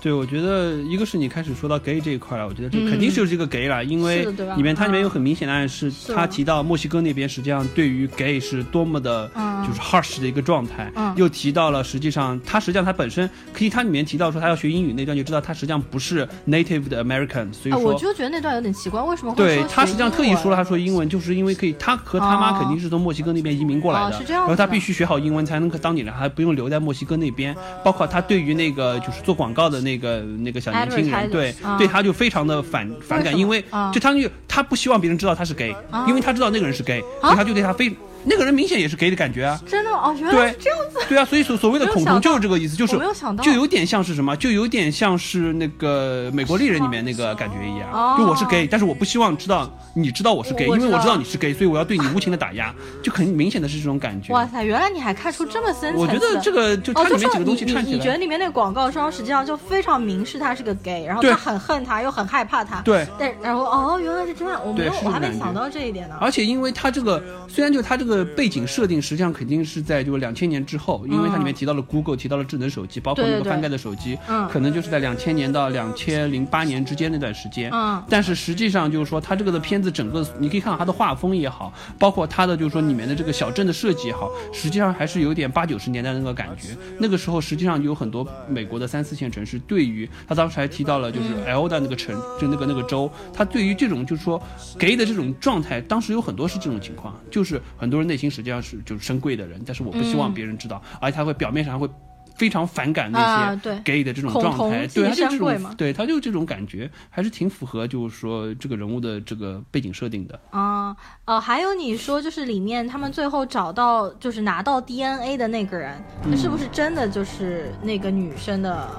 [0.01, 9.27] 对，我觉得一个是你开始说到 gay 这一块了，我觉得这肯定是有这个 gay 了，因为里面它里面有很明显的暗示，他提到墨西哥那边实际上对于 gay 是多么的，
[9.65, 30.71] 就是 harsh 的一个状态，又提到了实际上他实际上他本身可以，他里面提到说他要学英语那段就知道他实际上不是 native 的 American，所以说我就觉得那段有点奇怪，为什么会对他实际上特意说了他说英文，就是因为可以他和他妈肯定是从墨西哥那边移民过来的，然后他必须学好英文才能当你人，还不用留在墨西哥那边，包括他对于那个就是做广告的那个那个小。
[30.71, 35.75] 年轻人对对他就非常的反反感，因为就他就他不希望别人知道他是 gay，
[36.07, 37.91] 因为他知道那个人是 gay，所以他就对他非。
[38.25, 39.59] 那个人明显也是 gay 的感觉啊！
[39.67, 40.99] 真的哦，原来是这样子。
[41.07, 42.97] 对啊，所以所所谓的恐同就是这个意思，就是
[43.41, 48.17] 就有点像是什么，就有点像是那个美国丽人里面那个感觉一样。
[48.17, 54.33] 就我是 gay，但是我不希望知道你知道我是 gay，因为我知道你是 gay，所以我要对你无情的打压， 就很明显的是这种感觉。
[54.33, 57.97] 哇塞，原来你还看出这么深层我觉得这个就它里面几个东西串起来。
[57.97, 62.81] 你觉得里面那个广告商实际上就非常明示他是个 gay，然后他很恨他，又很害怕他。
[62.81, 63.05] 对。
[63.19, 66.15] 但然后哦，原来是这样，我没有，我还没想到这一点呢。
[66.19, 69.01] 而且因为他这个虽然就他这个背景设定。
[69.01, 74.17] 实际上肯定是在就是两千年之后，因为它里面提到了 Google，提到了智能手机，包括那个翻盖的手机，
[74.49, 77.69] 可能就是在两千年到两千零八年之间那段时间。
[77.71, 86.69] 嗯，但是实际上就是说，它这个的片子整个你可以看到它的画风也好，包括它的就是说里面的这个小镇的设计也好，实际上还是有点八九十年代那个感觉。
[86.97, 94.41] 那个时候实际上有很多美国的三四线城市，对于他当时还提到了就是 L 的那个城，就那个那个州，他对于这种就是说
[94.79, 98.75] gay 的这种状态，当时有很多是这种情况，就是很多人内心实际上是。
[98.85, 101.89] 就是深贵的人，但是我不希望别人知道，而且他会表面上会
[102.35, 110.39] 非常反感那些 gay 的这种状态，对，他就这种，对，他就这种感觉，还是挺符合，就是说这个人物的这个背景设定的。
[110.51, 110.95] 啊，
[111.25, 115.95] 呃，还有你说就是里面他们最后找到就是拿到 DNA 的那个人，
[116.37, 118.89] 是不是真的就是那个女生的？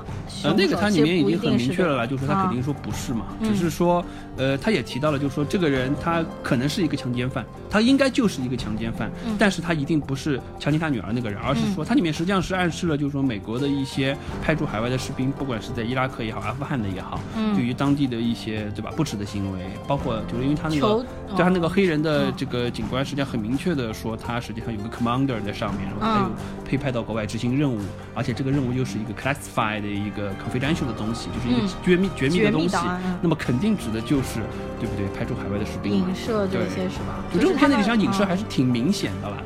[0.42, 4.04] 呃，那个他里面已经很明确了啦，就是说他肯定说不是嘛，只是说，
[4.36, 17.20] 呃，他也提到了，就是说这个人他可能是一个强奸犯，他应该就是一个强奸犯，但是他一定不是强奸他女儿那个人，而是说他里面实际上是暗示了，就是说美国的一些派驻海外的士兵，不管是在伊拉克也好，阿富汗的也好，
[17.54, 26.30] 对于当地的一些对吧不耻的行为，包括就是因为他那个对他那个黑人的这个警官，实际上很明确的说他实际上有个 commander 在上面，然后他又
[26.64, 27.80] 配派到国外执行任务，
[28.14, 32.76] 而且这个任务又是一个 classified 的一个 confidential 的东西，就是一个绝密绝密的东西，
[33.20, 34.40] 那么肯定指的就是
[34.78, 35.06] 对不对？
[35.16, 37.24] 派驻海外的士兵，影射这些是吧？
[37.32, 39.36] 就这部片子里，实际上影射还是挺明显的啦。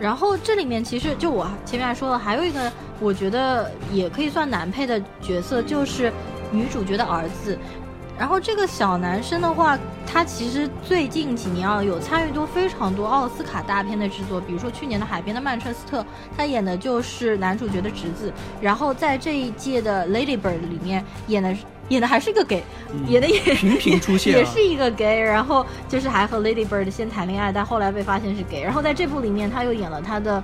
[0.00, 6.12] 然后这里面其实就我前面还说了，还有一个我觉得也可以算男配的角色，就是
[6.52, 7.58] 女主角的儿子。
[8.18, 16.02] 然后这个小男生的话，他其实最近几年啊有参与多非常多奥斯卡大片的制作，比如说去年的《海边的曼彻斯特》，
[16.36, 18.32] 他演的就是男主角的侄子。
[18.60, 21.56] 然后在这一届的《Lady Bird》里面演的。
[21.88, 22.62] 演的还是一个 gay，
[23.06, 30.42] 演的也频频出现，也是一个 gay，然后就是还和 Lady Bird 先谈恋爱，但后来被发现是 gay，然后在这部里面他又演了他的，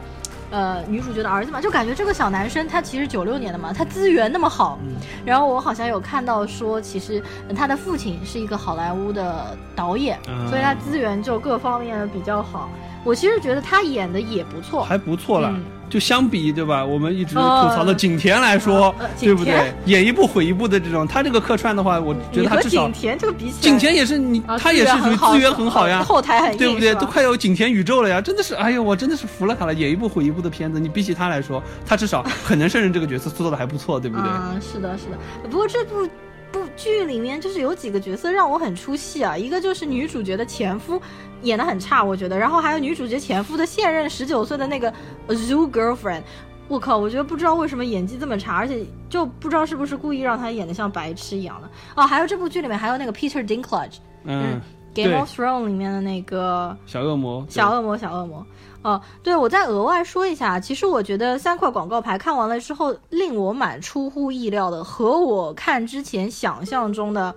[0.51, 4.79] 呃，女主角的儿子嘛，就感觉这个小男生他其实九六年的嘛，他资源那么好，
[5.25, 7.23] 然后我好像有看到说，其实
[7.55, 12.71] 他的父亲是一个好莱坞的导演，所以他资源就各方面比较好。
[13.05, 15.55] 我其实觉得他演的也不错，还不错了。
[15.91, 19.73] 就相比对吧，我们一直吐槽的景甜来说，对不对？
[19.85, 26.95] 演一部毁一部的这种，他这个客串的话，我觉得他至少景甜就比起景甜也是你，他也是属于资源很好呀，后台很对不对？
[26.95, 28.21] 都快有景甜宇宙了呀！
[28.21, 29.75] 真的是，哎呦，我真的是服了他了。
[29.75, 34.27] 演一部毁一部的片子，你比起他来说，他至少很能胜任这个角色，塑造的还不错，对不对？
[34.27, 35.19] 啊，是的，是的。
[35.49, 36.09] 不过这部。
[36.55, 41.03] 部剧里面就是有几个角色让我很出戏啊，一个就是女主角的前夫
[41.45, 44.93] 演的很差，我觉得，然后还有女主角前夫的现任十九岁的那个
[45.29, 46.23] zoo girlfriend，
[46.67, 51.69] 我靠，我觉得不知道为什么演技这么差，而且就不知道是不是故意让他演的像白痴一样的。
[51.95, 54.61] 哦，还有这部剧里面还有那个 Peter Dinklage，嗯
[54.95, 58.45] ，Game of Thrones 里面的那个小恶魔，小恶魔，小恶魔。
[58.83, 67.35] 哦，对，我再额外说一下，其实我觉得三块广告牌看完了之后，令我蛮出乎意料的，和我看之前想象中的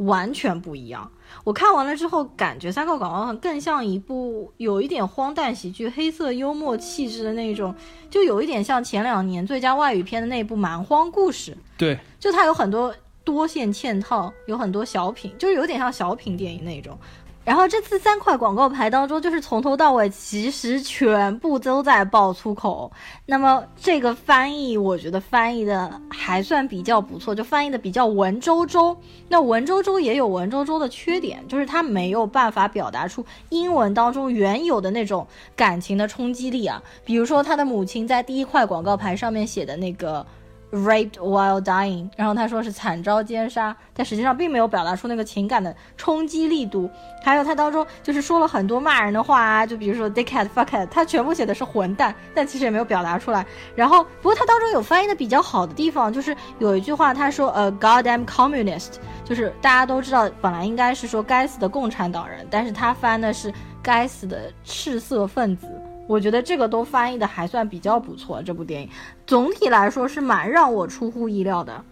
[0.00, 1.10] 完全不一样。
[1.46, 7.72] 我看完了之后，感觉三个广告更像一部有一点荒诞喜剧、黑色幽默气质的那种，
[8.10, 11.52] 就有一点像前两年最佳外语片的那部《蛮荒故事》。
[11.78, 16.98] 对，就它有很多多线嵌套，有很多小品，就是有点像小品电影那种。
[17.46, 22.90] 然后这次三块广告牌当中，就是从头到尾其实全部都在爆粗口。
[23.24, 28.96] 那么这个翻译，我觉得翻译的还算比较不错，就翻译的比较文绉绉。
[29.28, 36.82] 那文绉绉也有文绉绉的缺点，就是它没有办法表达出英文当中原有的那种感情的冲击力啊。
[37.04, 40.26] 比如说他的母亲在第一块广告牌上面写的那个。
[40.72, 46.90] Raped while dying，然后他说是惨遭奸杀，但实际上并没有表达出那个情感的冲击力度。
[47.22, 53.46] 还有他当中就是说了很多骂人的话啊，就比如说 dickhead、fuckhead，他全部写的是混蛋，但其实也没有表达出来。
[53.76, 65.68] 然后不过他当中有翻译的比较好的地方，就是有一句话他说呃 goddamn communist，就是大家都知道本来应该是说该死的共产党人，但是他翻的是该死的赤色分子。
[66.06, 68.88] 我觉得这个都翻译的还算比较不错，这部电影
[69.26, 71.82] 总体来说是蛮让我出乎意料的。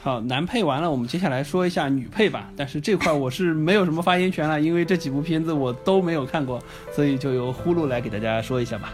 [0.00, 2.48] 好，男配完了，我们接下来说一下女配吧。
[2.56, 6.62] 但是这块我是没有什么发言权了，因为这几部片子我都没有看过，
[6.92, 8.92] 所以就由呼噜来给大家说一下吧。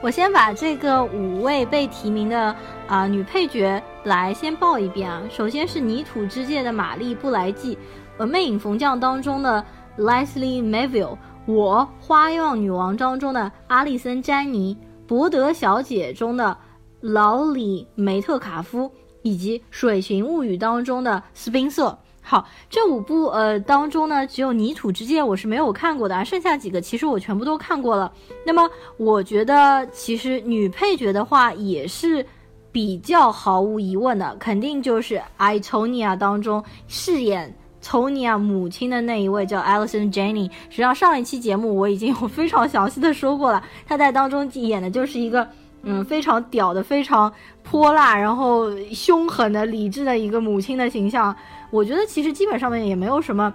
[0.00, 5.20] 我先把这个五位被提名的啊女配角来先报一遍啊。
[5.30, 7.76] 首先是《泥土之界》的玛丽布莱记，
[8.16, 9.62] 呃，《魅影逢将》当中的
[9.98, 11.18] Leslie Melville。
[11.48, 16.54] 我花样女王当中的阿丽森·詹妮，伯德小姐中的
[17.00, 21.98] 劳里·梅特卡夫，以及水形物语当中的斯宾瑟。
[22.20, 28.12] 好，这五部呃当中呢，只有泥土之界我是没有看过的，剩下几个其实我全部都看过了。
[28.44, 32.22] 那么我觉得其实女配角的话也是
[32.70, 37.56] 比较毫无疑问的，肯定就是《I Tonya》当中饰演。
[37.82, 45.48] Tonya 母亲的那一位叫 Alison Jenny，实际上上一期节目我已经有非常详细的说过了，她在当中演的就是一个
[45.82, 51.34] 嗯非常屌的、非常泼辣、然后凶狠的、理智的一个母亲的形象。
[51.70, 53.52] 我觉得其实基本上面也没有什么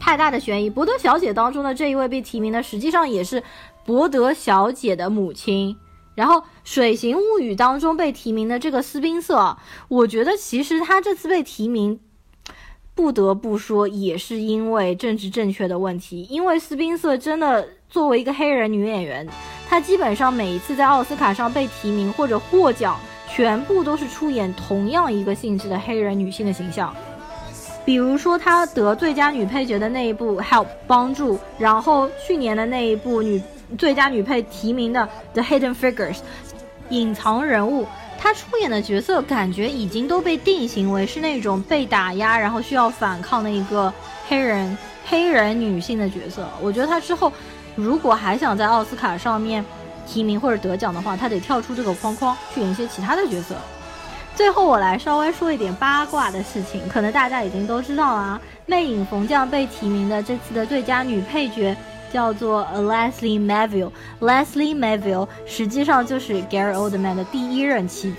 [0.00, 0.70] 太大的悬疑。
[0.70, 3.42] 博德小姐当中的这一位被提名的，实际上也是
[3.84, 5.76] 博德小姐的母亲。
[6.14, 9.56] 然后《水形物语》当中被提名的这个斯宾瑟，
[9.88, 11.98] 我觉得其实他这次被提名，
[12.94, 16.26] 不得不说也是因为政治正确的问题。
[16.30, 19.26] 因为斯宾瑟真的作为一个黑人女演员，
[19.68, 22.96] 她基本上每一次在奥斯卡上被提名或者获奖，
[23.28, 26.94] 全部都是出演同样一个性质的黑人女性的形象。
[27.84, 33.42] 比如说她得最佳女配角的那一部《Help》帮助，然后去年的那一部女。
[33.78, 35.00] 最佳女配提名的
[35.32, 36.16] 《The Hidden Figures》，
[36.90, 37.86] 隐藏人物，
[38.24, 43.92] 她出演的角色感觉已经都被定型为是那种被打压，然后需要反抗的一个
[44.26, 46.48] 黑人黑人女性的角色。
[46.62, 47.30] 我觉得她之后
[47.76, 49.62] 如果还想在奥斯卡上面
[50.06, 53.54] 提名或者得奖的话，她得跳出这个框框去演一些其他的角色。
[54.34, 61.76] 最后我来稍微说一点八卦的事情，可能大家已经都知道了啊，魅影逢将被提名的这次的最佳女配角。
[62.14, 68.18] 叫做 Leslie Melville，Leslie Melville 实际上就是 Gary Oldman 的第一任妻子，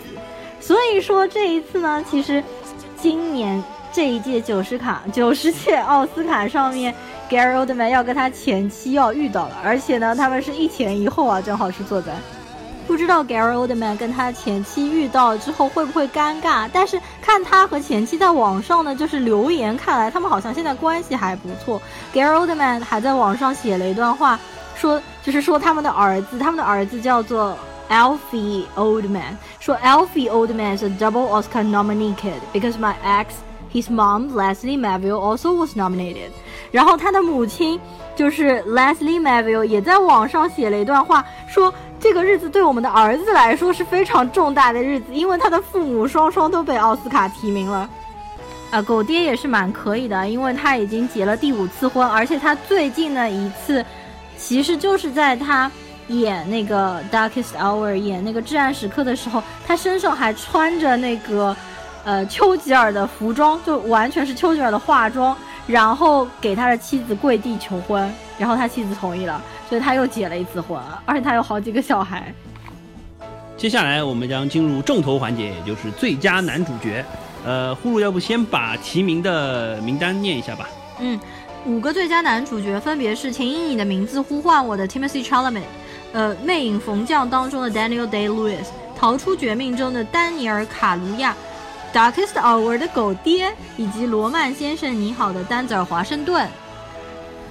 [0.60, 2.44] 所以说这一次呢，其实
[2.98, 6.94] 今年这一届九十卡九十届奥斯卡上面
[7.30, 12.12] ，Gary Oldman 要跟他前妻要遇到了，而且呢，他们是一前一后啊，正好是坐在。
[12.88, 16.70] 不知道 Gary Oldman 跟他前妻遇到之后会不会尴尬？
[16.72, 21.82] 但是看他和前妻在网上呢，就是留言，看来他们好像现在关系还不错。
[22.14, 24.40] Gary Oldman 还在网上写了一段话，
[24.76, 27.58] 说就是说他们的儿子，他们的儿子叫做
[27.90, 33.34] Alfie Oldman，说 Alfie Oldman is a double Oscar nominee kid because my ex,
[33.72, 36.30] his mom Leslie Melville also was nominated。
[36.72, 37.80] 然后他的母亲
[38.16, 41.74] 就是 Leslie Melville 也在网上写了一段话，说。
[41.98, 47.90] 这个日子对我们的儿子来说是非常重大的日子，因为他的父母双双都被奥斯卡提名了。
[48.70, 53.84] 啊，狗爹也是蛮可以的，因为他已经结了第五次婚，而且他最近的一次，
[54.38, 55.72] 其实就是在他
[56.10, 61.56] 演那个《Darkest Hour》演那个至暗时刻的时候，他身上还穿着那个
[62.04, 65.36] 呃丘吉尔的服装，就完全是丘吉尔的化妆，
[65.68, 69.42] 然后给他的妻子跪地求婚，然后他妻子同意了。
[69.68, 72.32] 所以他又结了一次婚，而且他有好几个小孩。
[73.58, 77.04] 接下来我们将进入重头环节，也就是最佳男主角。
[77.44, 80.68] 呃，呼噜，要不先把提名的名单念一下吧？
[81.00, 81.20] 嗯，
[81.66, 85.64] 五个最佳男主角分别是《请以你的名字呼唤我》的 Timothy Chalamet，
[86.14, 88.64] 呃，《魅影逢将》当中的 Daniel Day Lewis，
[88.96, 91.32] 《逃出绝命》中的丹尼尔·卡卢亚，
[91.96, 96.46] 《Darkest Hour》的狗爹，以及《罗曼先生你好》的丹泽尔·华盛顿。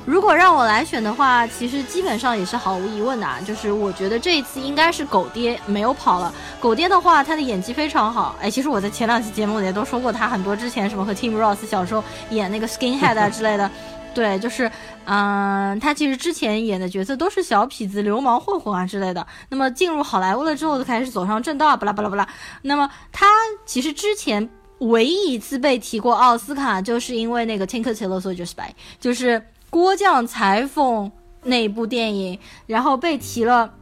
[0.05, 6.31] 如果让我来选的话，其实基本上也是毫无疑问的啊，就是我觉得这一次应该是狗爹没有跑了。
[6.61, 8.37] 狗爹的话，他的演技非常好。
[8.39, 13.71] 哎，其实我在前两期节目里也都说过他很多之前什么和 Tim Ross 小时候演那个 Skinhead 啊之类的，
[14.15, 14.71] 对，就是，
[15.05, 19.27] 嗯，他其实之前演的角色都是小痞子、流氓混混啊之类的。
[19.49, 22.29] 那么进入好莱坞了之后，就开始走上正道，巴拉巴拉巴拉。
[22.63, 23.27] 那么他
[23.67, 24.49] 其实之前
[24.79, 29.43] 唯一一次被提过奥斯卡，就是因为那个 Tinker Tailor Soldier Spy，就是。
[29.71, 31.11] 郭将裁缝
[31.43, 33.75] 那部电影，然后被提了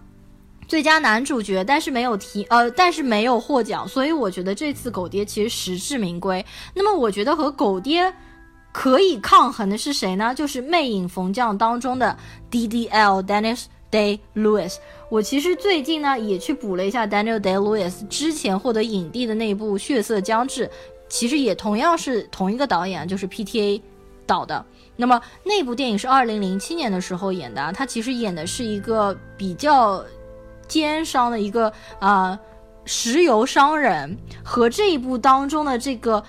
[0.66, 6.42] 最佳男主角，但是没有提，呃，但是没有获奖，所以我觉得这次狗爹其实实至名归。
[6.74, 8.10] 那么我觉得和狗爹
[8.72, 10.34] 可以抗衡的是谁呢？
[10.34, 12.16] 就是《魅影逢将》当中的
[12.50, 14.76] D D L Dennis Day Lewis。
[15.10, 20.66] 我其实最近呢也去补了一下 Daniel Day Lewis 之前获得影帝的那部《血色将至》，
[21.08, 23.82] 其实也同样是同一个导演，就是 P T A
[24.26, 24.64] 导的。
[24.96, 30.02] 那么那部电影是二零零七年的时候演的，他其实演的是一个比较
[30.66, 32.38] 奸商的一个啊
[32.84, 36.22] 石油商人，和这一部当中的这个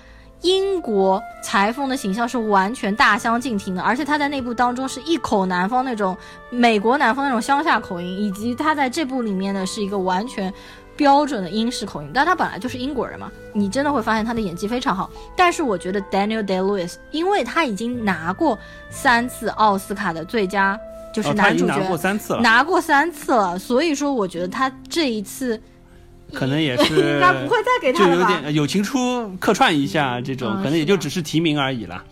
[0.44, 6.16] 英国裁缝的形象是完全大相径庭的，而且他在那部当中是一口南方那种
[6.50, 10.54] 美国南方那种乡下口音，以及他在这部里面呢是一个完全。
[10.96, 15.10] 标准的英式口音，但他本来就是英国人嘛，你真的会发现他的演技非常好。
[15.34, 18.56] 但是我觉得 Daniel Day Lewis，因为他已经拿过
[18.90, 20.78] 三次奥斯卡的最佳，
[21.12, 23.58] 就是男主角，拿过三次了，拿过三次了。
[23.58, 25.60] 所以说，我觉得他这一次
[26.34, 28.12] 可能也是 应该不会再给他吧？
[28.12, 32.02] 就有点友情出客串一下这种，可能也就只是提名而已了。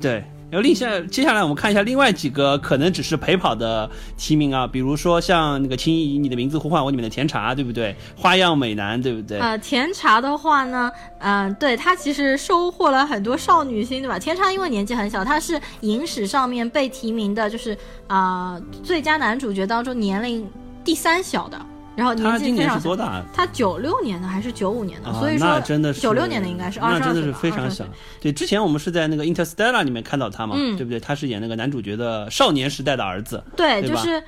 [0.00, 0.24] 对。
[0.50, 7.94] 然后另下接下来我们看一下另外几个可能只是陪跑的提名啊，比如说像那个《请以你的名字呼唤我》里面的甜茶，对不对？
[8.16, 9.38] 花样美男，对不对？
[9.38, 10.90] 呃，甜茶的话呢，
[11.20, 14.18] 嗯，对他其实收获了很多少女心，对吧？
[14.18, 20.44] 甜茶因为年纪很小，他是影史上面被提名的，就是啊最佳男主角当中年龄
[20.82, 21.56] 第三小的。
[21.96, 23.22] 然后他今年是多大？
[23.34, 25.12] 他九六年的还是九五年的？
[25.14, 27.84] 所以说真的是九六年的应该是二十二那真的是非常小。
[28.20, 30.98] 对，之前我们是在那个《Interstellar》里面看到他嘛，对不对？
[30.98, 33.42] 他是演那个男主角的少年时代的儿子。
[33.56, 34.22] 对，就是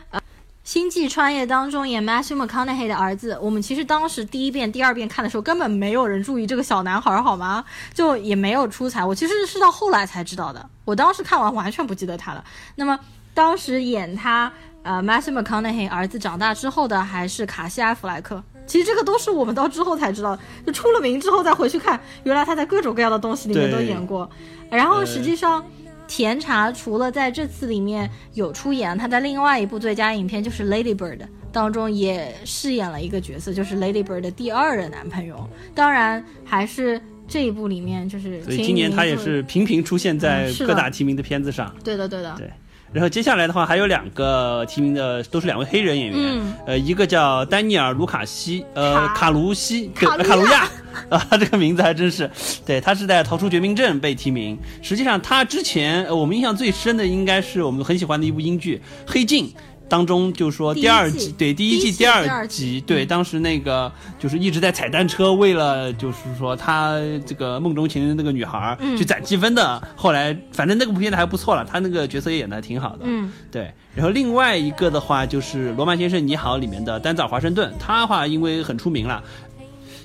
[0.64, 7.64] 星际穿越当中演 Matthew McConaughey 的儿子，我们其实当时第一遍、第二遍看的时候，根本没有人注意这个小男孩，好吗？
[7.92, 9.04] 就也没有出彩。
[9.04, 12.44] 我其实是到后来才知道的，我当时看完完全不记得他了。
[12.76, 12.98] 那么
[13.34, 14.52] 当时演他
[14.82, 18.42] 呃 Matthew McConaughey 儿子长大之后的还是卡西埃弗莱克。
[18.66, 24.28] 其实这个都是我们到之后才知道，就出了名之后再回去看，原来他在各种各样的东西里面都演过。
[24.70, 25.64] 然后实际上。
[26.08, 31.16] 甜茶除了在这次里面有出演，他在另外一部最佳影片就是《Lady Bird》
[31.50, 35.48] 当中也饰演了一个角色，就是《Lady Bird》的第二任男朋友。
[35.74, 38.42] 当然，还是这一部里面就是。
[38.42, 41.74] 所以今年他也是频频出现在各大提名的片子上。
[41.82, 42.34] 对的，对的。
[42.36, 42.50] 对。
[42.92, 50.68] 然后接下来的话还有两个提名的，都是两位黑人演员，呃，一个叫丹尼尔·卢卡西，呃，卡卢西，卡卢亚，
[51.08, 52.30] 啊，这个名字还真是，
[52.66, 54.58] 对他是在《逃出绝命镇》被提名。
[54.82, 58.80] 实际上他之前我们印象最深的应该是我们很喜欢的一部英剧
[59.10, 59.46] 《黑镜》。
[59.92, 69.86] 当中就说第二季对第一季第二集对当时那个就是一直在踩单车，为了就是说他这个梦中情人那个女孩去攒积分的。
[69.94, 73.00] 后来反正那个片子还不错了，他那个角色也演的挺好的。
[73.02, 73.70] 嗯，对。
[73.94, 79.22] 然后另外一个的话就是《罗曼先生你好》里面的丹泽尔华盛顿，他话因为很出名了。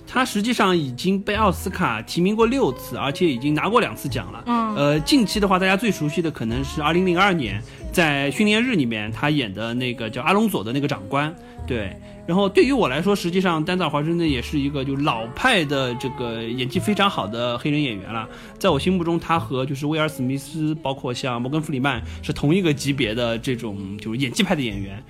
[0.10, 4.42] 他实际上已经被奥斯卡提名过六次，而且已经拿过两次奖了。
[4.46, 7.62] 嗯，呃，近期的话，大家最熟悉的可能是二零零二年
[7.98, 11.36] 在《训练日》里面他演的那个叫阿隆索的那个长官。
[11.66, 18.30] 对，然后对于我来说，实际上丹泽尔华盛顿也是一个就老派的这个演技非常好的黑人演员了。
[18.60, 25.04] 在我心目中，他和就是威尔史密斯，包括像摩根弗里曼是同一个级别的这种就是演技派的演员。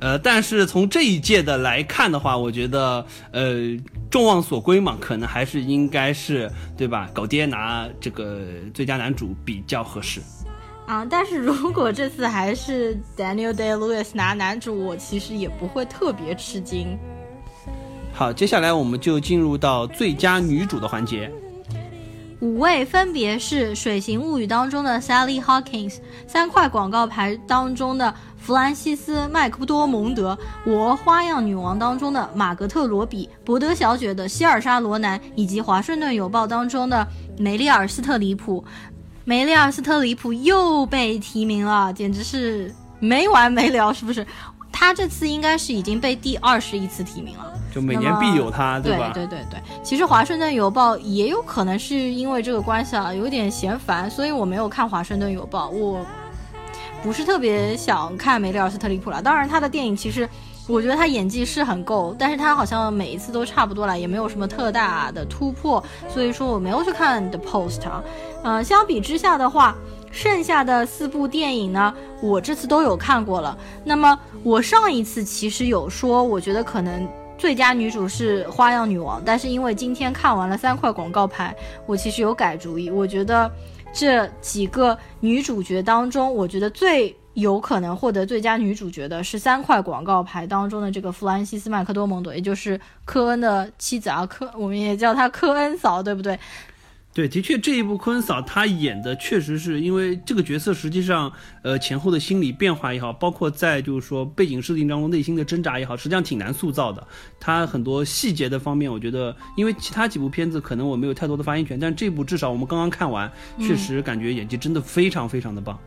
[0.00, 3.78] 呃，但是从这一届的来看的话，我觉得，呃，
[4.10, 7.08] 众望所归嘛，可能还是应该是，对吧？
[7.14, 8.40] 狗爹拿这个
[8.74, 10.20] 最佳男主比较合适。
[10.92, 16.98] 啊，但是如果这次还是 Daniel Day Lewis 拿男主，我其实也不会特别吃惊。
[18.12, 21.32] 好，接下来我们就进入到最佳女主的环节。
[22.40, 28.14] 五位分别是《水形物语》当中的 Sally Hawkins，三块广告牌当中的。
[28.42, 30.36] 弗兰西斯·麦克多蒙德，
[30.68, 37.06] 《我花样女王》当中的玛格特·罗比，《伯德小姐》的希尔莎·罗南，以及《华盛顿邮报》当中的
[37.38, 38.64] 梅丽尔·斯特里普。
[39.24, 44.26] 梅丽尔·斯特里普又被提名了，简直是没完没了，是不是？
[44.70, 49.10] 他这次应该是已经被第二十一次提名了，就每年必有他，对吧？
[49.14, 49.60] 对对对对。
[49.82, 56.04] 其实《华盛顿邮报》也有可能是因为这个关系啊，有点嫌烦，所以我没有看《华盛顿邮报》，我。
[57.02, 59.20] 不是特别想看梅丽尔·斯特里普了。
[59.20, 60.28] 当然，他的电影其实，
[60.68, 67.80] 我觉得他演技是很够，但是他好像每一次都差不多了，也没有什么特大的突破，所以说我没有去看 The Post。
[68.44, 69.76] 嗯，相比之下的话，
[70.10, 71.92] 剩下的四部电影呢，
[72.22, 73.58] 我这次都有看过了。
[73.84, 81.54] 那么我上一次其实有说，我觉得可能最佳女主是《花样女王》，但是因为今天看完了三块广告牌，
[81.86, 83.50] 我其实有改主意，我觉得。
[83.94, 96.38] 这几个女主角当中，我觉得最有可能获得最佳女主角的是三块广告牌当中的这个弗兰西斯·麦克多蒙德，也就是科恩的妻子啊，科我们也叫她科恩嫂，对不对？
[97.14, 101.30] 对，的确，这一部科恩嫂她演的确实是因为这个角色，实际上，
[101.60, 107.06] 呃，前后的心理变化也好，包括在就是说背景设定当中内心的挣扎也好，实际上挺难塑造的。
[107.38, 115.78] 她很多细节的方面，我觉得，因为其他几部片子可能我没有太多的发言权，但这部至少我们刚刚看完，确实感觉演技真的非常非常的棒。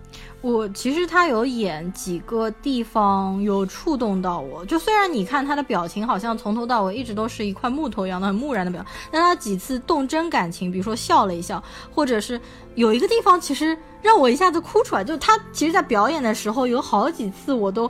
[0.46, 12.40] 我其实他有演几个地方有触动到我，就虽然你看他的表情好像从头到尾一直都是一块木头一样的很木然的表情，但他几次动真感情，比如说笑了一笑，或者是
[12.76, 17.90] 有一个地方其实让我一下子哭出来，就他其实，在表演的时候有好几次我都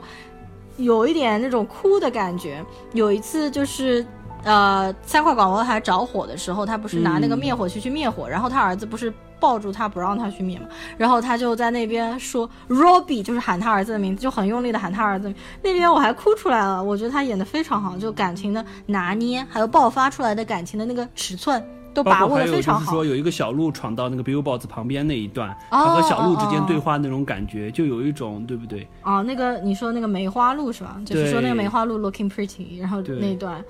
[0.78, 4.02] 有一点那种哭的感觉，有一次就是
[4.44, 9.12] 呃三块广播台着火的时候，他不是拿那个灭火器去灭火，然后他儿子不是。
[9.38, 10.66] 抱住他不让他去灭嘛，
[10.96, 15.32] 然后他就在那边说 Robbie，就是喊他儿子的名字，就很用力的喊他儿子。
[15.62, 21.62] 那边我还哭出来了，我觉得他演的非常好，就感情的拿捏，还有爆发出来的感情的那个尺寸
[21.92, 22.80] 都把握的非常好。
[22.80, 28.88] 就是说有一个小鹿闯到那个 Billboards 旁边那一段，他和小鹿之间对话那种感觉，就有一种对不对？
[29.02, 30.96] 哦，那个你说那个梅花鹿是吧？
[31.04, 33.62] 就是说那个梅花鹿 looking pretty，然后那一段。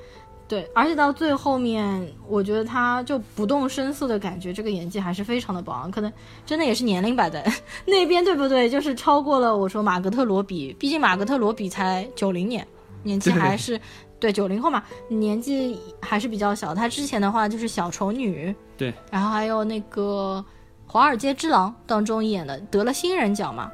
[0.49, 5.91] 对，而且到最后面，我觉得他就不动声色的感觉，这个演技还是非常的棒。
[5.91, 6.13] 可能
[6.45, 7.45] 真的也是年龄摆在
[7.85, 8.71] 那边，对不对？
[8.71, 12.65] 就是超过了我说马格特罗比，毕竟马格特罗比才九零年，
[13.03, 13.81] 年纪还是
[14.21, 16.73] 对九零后嘛，年纪还是比较小。
[16.73, 20.45] 他之前的话就是小丑女，对，然后还有那个
[20.87, 23.69] 华尔街之狼当中演的，得了新人奖嘛。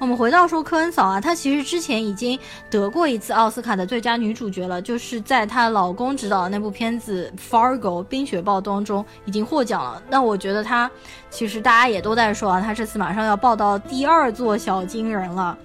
[0.00, 2.36] 我们回到说科恩嫂啊，她其实之前已经
[2.70, 10.02] 得过一次奥斯卡的最佳女主角了，就是在她老公执导的那部片子《Fargo》冰雪暴当中已经获奖了。
[10.08, 10.90] 那我觉得她
[11.28, 15.56] 其实大家也都在说啊，她这次马上要报到第二座小金人了。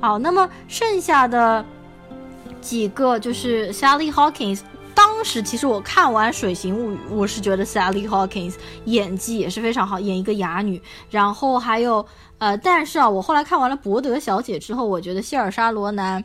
[0.00, 1.62] 好，那么剩下的
[2.62, 4.60] 几个就是 Sally Hawkins。
[4.94, 8.54] 当时其实我看完《水形物语》，我是觉得 Sally Hawkins
[8.86, 10.80] 演技也是非常好，演一个哑女。
[11.10, 12.04] 然后还有
[12.38, 16.22] 呃，但是啊，我后来看完了《伯德小姐》之后，我觉得希尔莎罗南，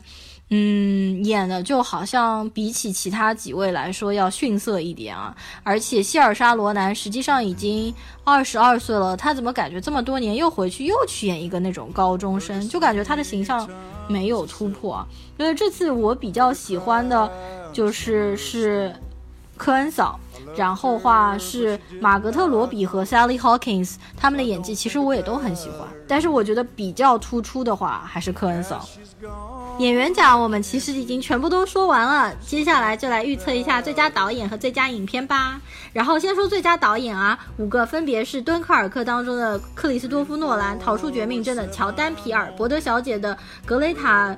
[0.50, 5.34] 嗯，演的就好像比起其他几位来说要逊色一点啊。
[5.62, 7.94] 而且希尔莎罗南实际上已经
[8.24, 13.68] 二十二岁了，她怎么感觉这么多年又回去又去演一个那种高中生，就感觉她的形象
[14.08, 15.06] 没有突破啊。
[15.36, 17.30] 所以这次我比较喜欢的。
[17.78, 18.92] 就是是
[19.56, 20.18] 科恩嫂，
[20.56, 28.84] 然后话是马格特罗比和 Sally Hawkins，他们的演技其实我也都很喜欢，但是我觉得比较突出的话还是科恩嫂。
[29.78, 35.60] 演员奖我们其实已经全部都说完了，接下来就来预测一下最佳导演和最佳影片吧。
[35.92, 44.36] 然后先说最佳导演啊，五个分别是《敦刻尔克》当中的克里斯多夫诺兰，《逃出绝命镇》的乔丹皮尔，《伯德小姐》的格雷塔。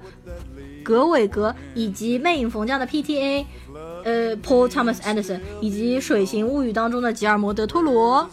[0.91, 3.47] 格韦格以及《魅影逢将》的 P.T.A，
[4.03, 8.28] 呃，Paul Thomas Anderson 以及《水形物语》当中的吉尔摩·德托罗。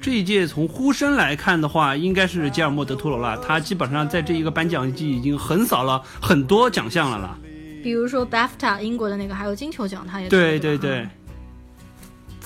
[0.00, 3.36] 这一届从呼声来看的话，应该是吉尔莫·德托罗了。
[3.46, 7.38] 他基本上在这一个颁奖季已经横扫了很多奖项了啦。
[7.82, 11.06] 比如说 BAFTA 英国的那个，还有金球奖，他也对对对。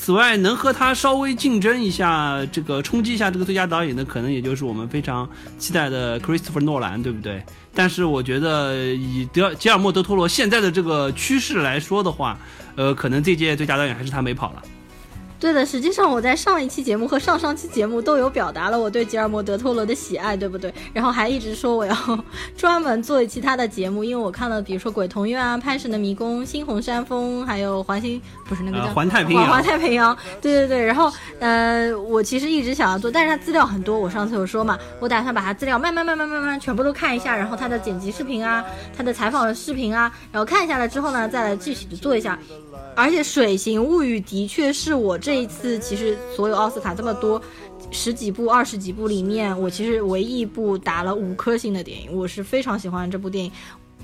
[0.01, 5.29] 此外，能和他稍微竞争一下，这个冲击一下这个最佳导演的，可能也就是我们非常
[5.59, 7.43] 期待的 Christopher 诺兰，对不对？
[7.75, 12.39] 但是我觉得以德吉尔莫德托罗现在的这个趋势来说的话，
[12.77, 14.63] 呃，可能这届最佳导演还是他没跑了。
[15.41, 20.73] 对的，实际上我在上一期节目和上上期节目都有表达了我对吉尔摩·德托罗的喜爱，对不对？
[20.93, 21.97] 然后还一直说我要
[22.57, 29.47] 专门做一期他的节目，因为我看了，比如说《鬼童院》啊，《潘神的迷宫》、《猩红山峰》，还有《环星》，不是那个叫《环太平洋》。
[29.49, 30.85] 环太平洋，对对对。
[30.85, 38.65] 然后，呃，我其实一直想要做，但是他资料很多，我上次有说嘛，我打算把他资料慢慢慢慢慢慢全部都看一下，然后他的剪辑视频啊，
[38.97, 42.37] 他的采访的视频啊，然后看下来之后呢，再来具体的做一下。
[42.95, 47.39] 而且《水形物语》的确是我这一次其实所有奥斯卡这么多
[47.91, 52.09] 十几部、二十几部里面，我其实唯一一部打了五颗星的电影。
[52.17, 53.53] 我是非常喜欢这部电影，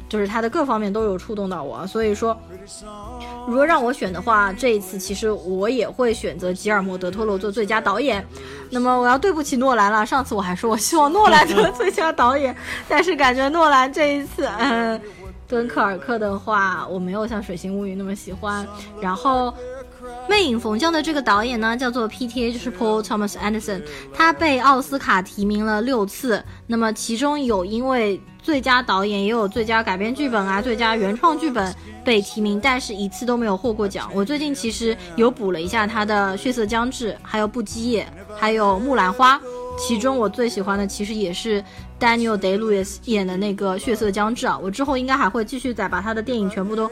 [0.06, 1.86] 就是它的各方面都有触动到我。
[1.86, 2.38] 所以说，
[3.48, 8.22] 如果让我选的话，这一次其实我也会选择吉尔摩·德托罗做最佳导演。
[8.68, 12.54] 那么我要对不起诺兰了，上次我还说我希望诺兰得最佳导演，
[12.86, 15.00] 但是感觉诺兰这一次，嗯。
[15.46, 18.66] 敦刻尔克的话，我没有像《水形物语》那么喜欢。
[18.98, 19.48] 然后，
[20.28, 23.82] 《魅影逢将》的这个导演呢，叫做 P.T.A，就是 Paul Thomas Anderson，
[24.12, 26.42] 他被奥斯卡提名了六次。
[26.66, 31.74] 那么其中有因为最佳导演，也有最佳改编剧本啊、最佳原创剧本
[32.04, 34.10] 被提名，但是一次都没有获过奖。
[34.14, 39.36] 我最近其实有补了一下他的《血色将至》，还有《不羁夜》，还有《木兰花》。
[39.76, 41.62] 其中我最喜欢的其实也是
[41.98, 46.88] Daniel Day Lewis 演的那个《血色将至》啊，我之后应该还会继续再把他的电影全部都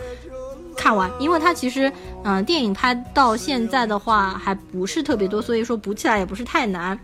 [0.76, 1.92] 看完，因为它其实
[2.24, 6.98] 嗯电影拍到现在的话还不是特别多，所以说补起来也不是太难。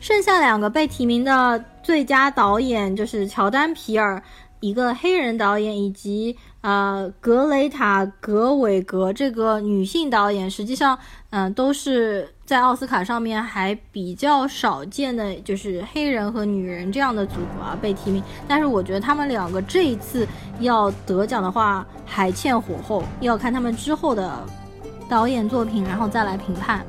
[0.00, 4.22] 剩下两个被提名的最佳导演就是乔丹皮尔，
[4.60, 10.98] 一个黑人导演，以及呃格雷塔格韦格这个女性导演，实际上
[11.30, 12.28] 嗯都是。
[12.48, 20.26] 在奥斯卡上面还比较少见的就是黑人和女人这样的组合啊被提名，但是我觉得他们两个这一次
[20.58, 24.32] 要得奖的话还欠火候，要看他们之后的
[25.10, 26.82] 导演作品，然后再来评判。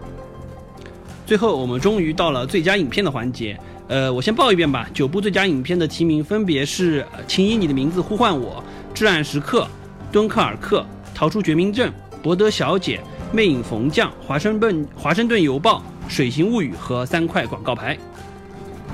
[1.25, 3.59] 最后我们终于到了最佳影片的环节，
[3.89, 4.87] 呃，我先报一遍吧。
[4.93, 8.63] 九部最佳影片的提名分别是《请以你的名字呼唤我》、
[8.93, 9.61] 《至暗时刻》、
[10.11, 10.81] 《敦刻尔克》、
[11.15, 11.89] 《逃出绝命镇》、
[12.21, 12.97] 《伯德小姐》。
[13.31, 17.95] 魅影逢将、华盛顿华盛顿邮报、水形物语和三块广告牌。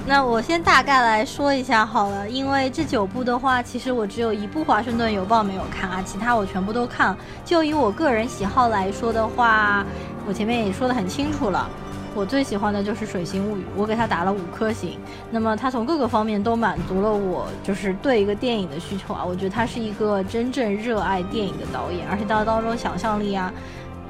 [0.05, 7.15] 那我先大概来说一下好了，因为这九部的话，其实我只有一部华盛顿邮报没有看啊，其他我全部都看。
[7.45, 9.85] 就以我个人喜好来说的话，
[10.27, 11.69] 我前面也说的很清楚了，
[12.15, 14.97] 我最喜欢的就是水形物语，我给他打了五颗星。
[15.29, 19.23] 那么他从各个方面都满足了我，就是对一个电影的需求啊。
[19.23, 23.53] 我觉得他是一个真正热爱电影的导演，而且他当中想象力啊。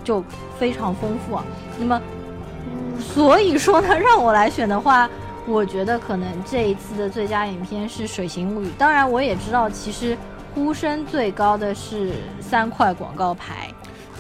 [0.03, 0.23] 就
[0.59, 1.43] 非常丰富啊，
[1.79, 1.99] 那么，
[2.99, 5.09] 所以说呢， 让我来选的话，
[5.47, 8.67] 我觉得可能这一次的最佳影片是《水形物语》。
[8.77, 10.15] 当然，我也知道，其实
[10.53, 13.71] 呼声最高的是三块广告牌。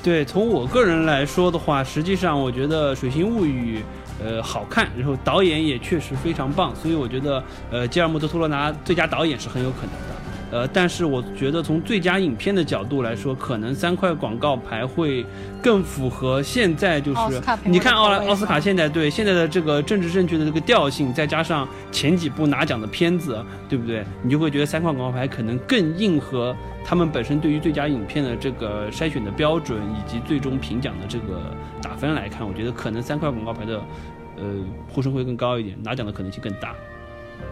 [0.05, 3.79] 对，从我个人来说的话，实际上我觉得《水形物语》
[4.23, 10.14] 呃好看，然后导演也确实非常棒，所以我觉得呃吉尔莫·德·托罗拿最佳导演是很有可能的。
[10.51, 15.25] 呃，但是我觉得从最佳影片的角度来说，可能三块广告牌会
[15.61, 24.05] 更符合现在就是你看奥奥斯卡现在对现在的这个政治正确的这个调性，再加上前几部拿奖的片子，对不对？
[24.21, 31.41] 你就会觉得三块广告牌可能更应和他们本身对于最佳影片的这个筛选的标准以及最终评奖的这个
[31.81, 33.81] 打分来看，我觉得可能三块广告牌的
[34.37, 34.43] 呃
[34.87, 36.75] 呼声会更高一点，拿奖的可能性更大。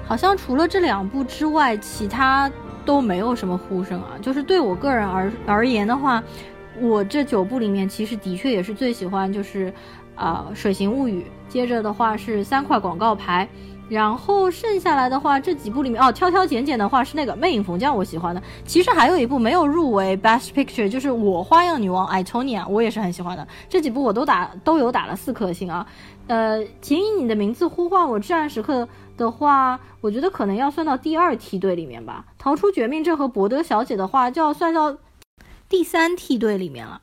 [0.06, 2.50] 好像除了这两部之外，其他。
[2.86, 6.24] 都没有什么呼声啊，就是对我个人而而言的话，
[6.80, 9.74] 我这九部里面其实的确也是最喜欢，就是
[10.16, 11.22] 啊《水形物语》，
[11.52, 13.48] 接着的话是三块广告牌，
[13.90, 18.42] 然后剩下来的话这几部里面哦，挑挑拣拣的话是那个《魅影逢将》，我喜欢的。
[18.66, 23.48] 其实还有一部没有入围 Best Picture，就是《我花样女王》艾托尼亚，我也是很喜欢的。
[23.70, 25.86] 这几部我都打都有打了四颗星啊。
[26.28, 28.88] 呃，请以你的名字呼唤我，至暗时刻。
[29.16, 32.26] 的话，我觉得可能要算到第二梯队里面吧。
[32.38, 34.98] 逃出绝命镇和博德小姐的话，就要算到
[35.70, 37.00] 第三梯队里面了。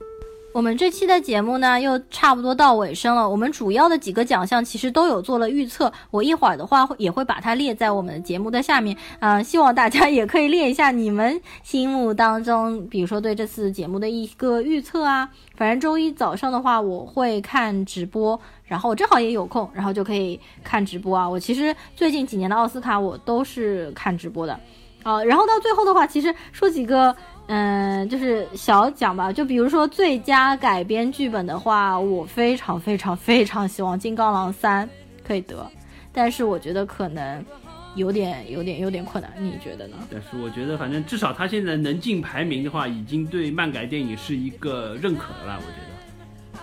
[0.53, 3.28] 我们这期的节目呢，又差不多到尾声了。
[3.28, 8.96] 我们主要的几个奖项其实都有做了预测，我一会儿的话也会把它列在我们节目的下面。
[9.20, 15.28] 啊，希望大家也可以列一下你们心目当中，比如说对这次节目的一个预测啊。
[15.57, 18.38] 反正周一早上的话，我会看直播。
[18.64, 21.28] 然后我正好也有空，然后就可以看直播啊。
[21.28, 24.59] 我其实最近几年的奥斯卡我都是看直播的，
[25.03, 27.14] 啊，然后到最后的话，其实说几个，
[27.53, 29.32] 嗯，就是小奖吧。
[29.32, 34.86] 就比如说最佳改编剧本的话，我非常非常非常希望《金刚狼三》
[35.26, 35.68] 可以得，
[36.12, 37.44] 但是我觉得可能
[37.96, 39.96] 有点有点有点困难，你觉得呢？
[40.12, 45.90] 但是我觉得，反正至少他现在能进排名的话，已经对漫改电影是一个认可的了，我觉得。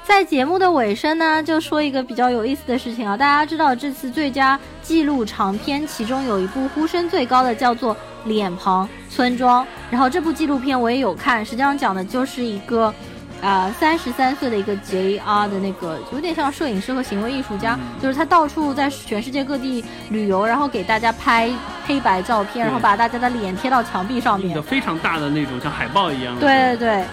[0.05, 3.17] 在节目的尾声呢，就说一个比较有意思的事情啊。
[3.17, 7.93] 大家知道这次最佳纪录长片，其中有一部呼声最高的叫做
[8.27, 12.93] 《脸庞村庄》，然后这部纪录片我也有看，实际上讲的就是一个，
[13.41, 21.49] 呃，三十三岁的一个 JR 的那个，有点像摄影师和行为艺术家，就是他到处在全世界各地旅游，然后给大家拍
[21.85, 26.41] 黑白照片，然后把大家的脸贴到墙壁上面，非常大的那种，像海报一样的。
[26.41, 27.05] 对对对。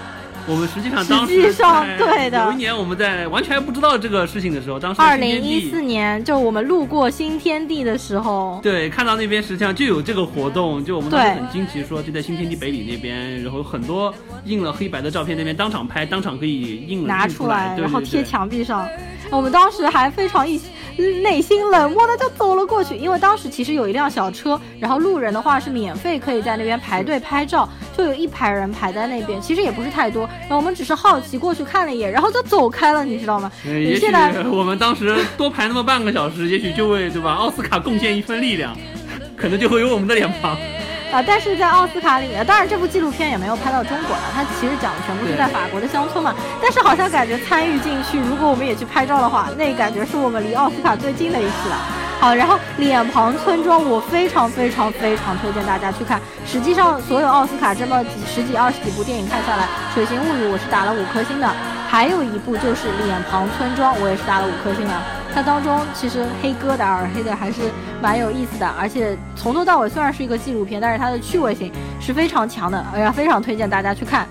[0.47, 1.53] 我们实际上当时
[1.97, 14.13] 对的，有一年我们在完全不知道这个事情的时候，当时二零一四年就我们路过新天地的时候，对，看到那边实际上就有这个活动，就我们当时很惊奇，说就在新天地北里那边，然后很多
[14.45, 18.87] 印了黑白的照片，那边当场拍，当场可以印拿出来，然后贴墙壁上。
[19.31, 20.61] 我们当时还非常一
[20.97, 30.29] 内心冷漠的就走了过去，因为当时其实有一辆小车，然后路人的话是免费可以在那边排队拍照，就有一排人排在那边，其实也不是太多。
[30.43, 33.51] 然后我们只是好奇过去看了一眼，然后就走开了，你知道吗？
[33.65, 34.07] 也许
[34.51, 38.77] 我们当时多排那么半个小时，也许就为对吧奥斯卡贡献一份力量，
[39.37, 40.57] 可能就会有我们的脸庞。
[41.15, 41.23] 啊！
[41.25, 46.35] 但是在奥斯卡里，当然这部纪录片也没有拍到中国了，它其实讲的全部是在法国的乡村嘛。
[46.61, 51.77] 但是好像感觉参与进去，如果我们也去拍照的话，那感觉是我们离奥斯卡最近的一次了。
[52.19, 56.21] 好，然后脸庞村庄，我非常非常非常推荐大家去看。
[56.45, 61.49] 实际上，所有奥斯卡这么几十几、二十几部电影看下来，《水形物语》我是打了五颗星的。
[61.89, 64.95] 还有一部就是《脸庞村庄》，我也是打了五颗星的。
[65.35, 67.63] 它当中其实黑疙瘩耳黑的还是
[68.01, 74.29] 蛮有意思的，而且从头到尾虽然是一个纪录片，但是它的趣味性是非常强的，哎呀，非常推荐大家去看。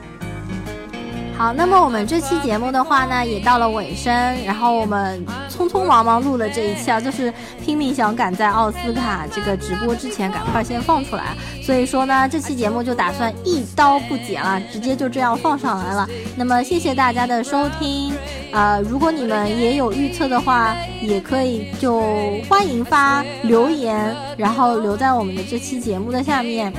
[1.44, 4.14] 好，那么我们这期节目的话呢，也到了尾声，
[4.46, 16.08] 然后我们匆匆忙忙录了这一期啊，就是拼命想赶在奥斯卡这个直播之前赶快先放出来，所以说呢，这期节目就打算一刀不剪了，直接就这样放上来了。
[16.38, 18.14] 那么谢谢大家的收听，
[18.54, 22.04] 呃，如果你们也有预测的话，也可以就
[22.50, 26.72] 欢迎发留言，然后留在我们的这期节目的下面。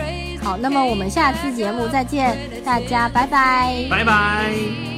[0.45, 4.94] 好，那么我们下次节目再见，大家拜拜，拜拜。